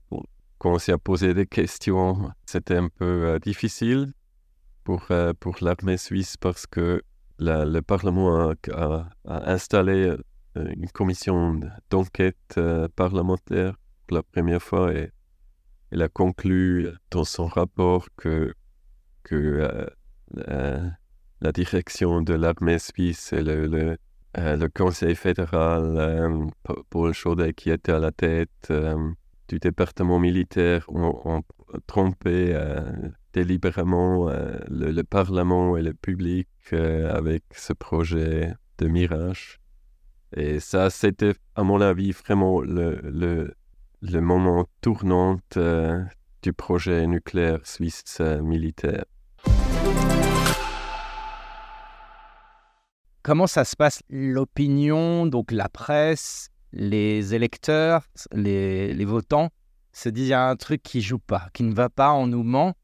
commencé 0.58 0.90
à 0.90 0.98
poser 0.98 1.34
des 1.34 1.46
questions. 1.46 2.32
C'était 2.44 2.76
un 2.76 2.88
peu 2.88 3.26
euh, 3.26 3.38
difficile 3.38 4.12
pour, 4.82 5.06
euh, 5.12 5.32
pour 5.38 5.58
l'armée 5.60 5.98
suisse 5.98 6.36
parce 6.36 6.66
que 6.66 7.02
le 7.38 7.80
Parlement 7.82 8.52
a 8.72 9.08
installé 9.28 10.16
une 10.56 10.88
commission 10.88 11.60
d'enquête 11.90 12.60
parlementaire 12.96 13.74
la 14.10 14.22
première 14.22 14.62
fois 14.62 14.92
et 14.94 15.10
il 15.92 16.02
a 16.02 16.08
conclu 16.08 16.88
dans 17.10 17.24
son 17.24 17.46
rapport 17.46 18.08
que, 18.16 18.52
que 19.22 19.88
euh, 20.48 20.88
la, 21.40 21.52
direction 21.52 22.20
de 22.20 22.34
l'armée 22.34 22.78
suisse 22.78 23.32
et 23.32 23.42
le, 23.42 23.66
le, 23.66 23.96
euh, 24.36 24.68
conseil 24.74 25.14
fédéral, 25.14 25.96
euh, 25.96 26.46
Paul 26.90 27.14
Chaudet 27.14 27.54
qui 27.54 27.70
était 27.70 27.92
à 27.92 27.98
la 27.98 28.12
tête 28.12 28.72
du 29.48 29.58
département 29.58 30.18
militaire, 30.18 30.84
ont, 30.88 31.42
trompé 31.86 32.58
délibérément 33.32 34.30
le, 34.68 35.02
Parlement 35.02 35.76
et 35.76 35.82
le 35.82 35.94
public 35.94 36.48
avec 36.72 37.44
ce 37.54 37.72
projet 37.72 38.54
de 38.78 38.86
Mirage. 38.88 39.58
Et 40.36 40.60
ça, 40.60 40.90
c'était, 40.90 41.34
à 41.54 41.62
mon 41.62 41.80
avis, 41.80 42.12
vraiment 42.12 42.60
le, 42.60 43.00
le, 44.00 44.20
moment 44.20 44.66
tournant 44.80 45.38
euh, 45.56 46.02
du 46.42 46.52
projet 46.52 47.06
nucléaire 47.06 47.60
suisse 47.64 48.18
euh, 48.20 48.42
militaire. 48.42 49.04
Comment 53.22 53.46
ça 53.46 53.64
se 53.64 53.74
passe 53.74 54.02
L'opinion, 54.10 55.26
donc 55.26 55.50
la 55.50 55.68
presse, 55.68 56.50
les 56.72 57.34
électeurs, 57.34 58.04
les, 58.32 59.04
votants 59.04 59.50
se 59.92 60.08
disent 60.08 60.28
il 60.28 60.30
y 60.30 60.34
a 60.34 60.48
un 60.48 60.56
truc 60.56 60.82
qui 60.82 61.00
joue 61.00 61.18
pas, 61.18 61.48
qui 61.52 61.62
ne 61.62 61.74
va 61.74 61.88
pas, 61.88 62.12
on 62.12 62.26
nous 62.26 62.42
ment. 62.42 62.74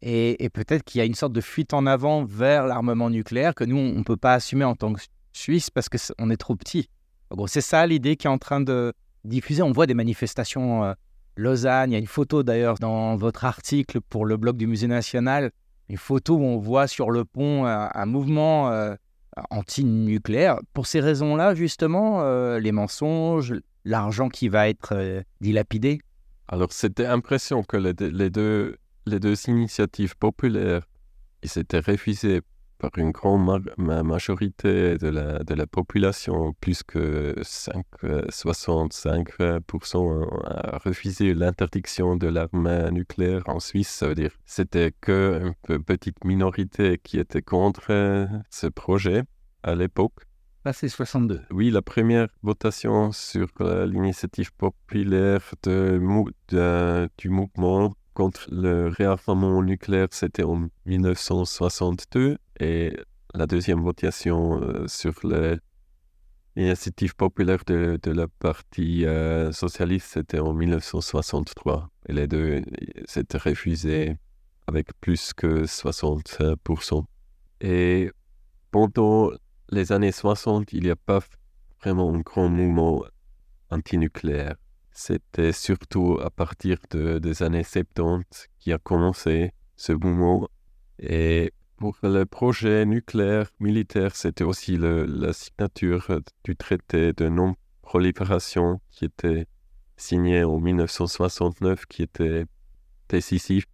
Et, 0.00 0.48
peut-être 0.52 0.84
qu'il 0.84 1.00
y 1.00 1.02
a 1.02 1.04
une 1.04 1.14
sorte 1.14 1.32
de 1.32 1.40
fuite 1.40 1.74
en 1.74 1.86
avant 1.86 2.24
vers 2.24 2.66
l'armement 2.66 3.10
nucléaire 3.10 3.54
que 3.54 3.64
nous, 3.64 3.76
on 3.76 3.98
ne 3.98 4.04
peut 4.04 4.16
pas 4.16 4.34
assumer 4.34 4.64
en 4.64 4.74
tant 4.74 4.92
que 4.92 5.00
Suisse 5.38 5.70
parce 5.70 5.88
qu'on 5.88 6.30
est 6.30 6.36
trop 6.36 6.56
petit. 6.56 6.88
c'est 7.46 7.60
ça 7.60 7.86
l'idée 7.86 8.16
qui 8.16 8.26
est 8.26 8.30
en 8.30 8.38
train 8.38 8.60
de, 8.60 8.92
diffusé. 9.24 9.62
On 9.62 9.72
voit 9.72 9.86
des 9.86 9.94
manifestations 9.94 10.84
euh, 10.84 10.92
Lausanne. 11.36 11.90
Il 11.90 11.94
y 11.94 11.96
a 11.96 12.00
une 12.00 12.06
photo 12.06 12.42
d'ailleurs 12.42 12.78
dans 12.78 13.16
votre 13.16 13.44
article 13.44 14.00
pour 14.00 14.26
le 14.26 14.36
blog 14.36 14.56
du 14.56 14.66
Musée 14.66 14.88
national, 14.88 15.52
une 15.88 15.96
photo 15.96 16.36
où 16.36 16.42
on 16.42 16.58
voit 16.58 16.86
sur 16.86 17.10
le 17.10 17.24
pont 17.24 17.66
euh, 17.66 17.86
un, 17.92 18.06
mouvement 18.06 18.70
euh, 18.70 18.94
anti-nucléaire. 19.50 20.58
Pour 20.74 20.86
ces 20.86 21.00
raisons-là, 21.00 21.54
justement, 21.54 22.22
les 22.58 22.72
mensonges, 22.72 23.54
l'argent 23.84 24.28
qui 24.28 24.48
va 24.48 24.68
être 24.68 25.22
dilapidé. 25.40 26.00
Alors, 26.48 26.72
c'était 26.72 27.06
impression 27.06 27.62
que 27.62 27.76
les, 27.76 27.92
deux, 27.94 28.76
les 29.06 29.20
deux 29.20 29.36
initiatives 29.48 30.16
populaires, 30.16 30.82
ils 31.44 31.48
s'étaient 31.48 31.78
refusés 31.78 32.40
par 32.78 32.90
une 32.96 33.10
grande 33.10 33.62
majorité 33.76 34.96
de 34.98 35.08
la, 35.08 35.40
de 35.40 35.54
la 35.54 35.66
population, 35.66 36.54
plus 36.60 36.82
que 36.82 37.34
5, 37.42 37.84
65% 38.02 39.96
ont 39.96 40.26
refusé 40.84 41.34
l'interdiction 41.34 42.16
de 42.16 42.28
l'arme 42.28 42.90
nucléaire 42.90 43.42
en 43.46 43.60
Suisse. 43.60 43.88
Ça 43.88 44.08
veut 44.08 44.14
dire 44.14 44.32
c'était 44.46 44.92
qu'une 45.00 45.54
petite 45.86 46.24
minorité 46.24 46.98
qui 47.02 47.18
était 47.18 47.42
contre 47.42 47.86
euh, 47.90 48.26
ce 48.50 48.66
projet 48.66 49.22
à 49.62 49.74
l'époque. 49.74 50.14
Là, 50.64 50.72
c'est 50.72 50.88
62. 50.88 51.42
Oui, 51.50 51.70
la 51.70 51.82
première 51.82 52.28
votation 52.42 53.12
sur 53.12 53.48
l'initiative 53.60 54.52
populaire 54.54 55.54
de, 55.62 56.00
de, 56.48 57.08
du 57.16 57.30
mouvement 57.30 57.94
contre 58.18 58.48
le 58.50 58.88
réarmement 58.88 59.62
nucléaire, 59.62 60.08
c'était 60.10 60.42
en 60.42 60.68
1962. 60.86 62.38
Et 62.58 62.96
la 63.32 63.46
deuxième 63.46 63.80
votation 63.80 64.60
euh, 64.60 64.88
sur 64.88 65.12
l'initiative 66.56 67.14
populaire 67.14 67.62
de, 67.64 68.10
la 68.10 68.26
partie 68.26 69.06
euh, 69.06 69.52
socialiste, 69.52 70.08
c'était 70.14 70.40
en 70.40 70.52
1963. 70.52 71.90
Et 72.08 72.12
les 72.12 72.26
deux 72.26 72.62
s'étaient 73.06 73.38
refusés 73.38 74.16
avec 74.66 74.88
plus 75.00 75.32
que 75.32 75.62
60%. 75.66 77.04
Et 77.60 78.10
pendant 78.72 79.30
les 79.70 79.92
années 79.92 80.10
60, 80.10 80.72
il 80.72 80.82
n'y 80.82 80.90
a 80.90 80.96
pas 80.96 81.20
vraiment 81.80 82.12
un 82.12 82.18
grand 82.18 82.48
mouvement 82.48 83.04
antinucléaire. 83.70 84.56
C'était 85.00 85.52
surtout 85.52 86.18
à 86.20 86.28
partir 86.28 86.76
de, 86.90 87.20
des 87.20 87.44
années 87.44 87.62
70 87.62 88.48
qui 88.58 88.72
a 88.72 88.78
commencé 88.78 89.52
ce 89.76 89.92
mouvement. 89.92 90.48
Et 90.98 91.52
pour 91.76 91.96
le 92.02 92.24
projet 92.24 92.84
nucléaire 92.84 93.48
militaire, 93.60 94.16
c'était 94.16 94.42
aussi 94.42 94.76
la 94.76 95.32
signature 95.32 96.20
du 96.42 96.56
traité 96.56 97.12
de 97.12 97.28
non-prolifération 97.28 98.80
qui 98.90 99.04
était 99.04 99.46
signé 99.96 100.42
en 100.42 100.58
1969, 100.58 101.86
qui 101.86 102.02
était 102.02 102.46
décisif 103.08 103.66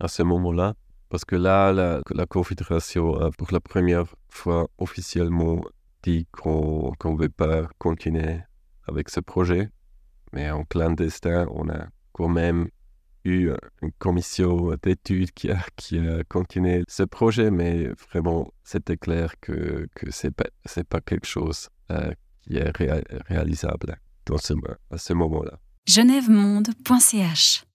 à 0.00 0.08
ce 0.08 0.24
moment-là. 0.24 0.74
Parce 1.10 1.24
que 1.24 1.36
là, 1.36 1.72
la, 1.72 2.00
la, 2.10 2.26
Confédération 2.26 3.14
a 3.20 3.30
pour 3.30 3.52
la 3.52 3.60
première 3.60 4.12
fois 4.28 4.66
officiellement 4.78 5.64
dit 6.02 6.26
qu'on 6.32 6.92
ne 7.04 7.16
veut 7.16 7.28
pas 7.28 7.68
continuer 7.78 8.40
avec 8.88 9.10
ce 9.10 9.20
projet. 9.20 9.70
Mais 10.36 10.50
en 10.50 10.64
clandestin, 10.64 11.46
on 11.50 11.70
a 11.70 11.86
quand 12.12 12.28
même 12.28 12.68
eu 13.24 13.50
une 13.80 13.90
commission 13.92 14.76
d'études 14.82 15.32
qui 15.32 15.50
a, 15.50 15.58
qui 15.76 15.98
a 15.98 16.24
continué 16.24 16.84
ce 16.88 17.04
projet, 17.04 17.50
mais 17.50 17.88
vraiment, 18.10 18.52
c'était 18.62 18.98
clair 18.98 19.32
que, 19.40 19.88
que 19.94 20.10
ce 20.10 20.26
n'est 20.26 20.32
pas, 20.32 20.44
pas 20.90 21.00
quelque 21.00 21.26
chose 21.26 21.70
euh, 21.90 22.12
qui 22.42 22.58
est 22.58 22.70
réalisable 23.30 23.96
dans 24.26 24.36
ce, 24.36 24.52
à 24.90 24.98
ce 24.98 25.14
moment-là. 25.14 25.58
genèvemonde.ch 25.88 27.65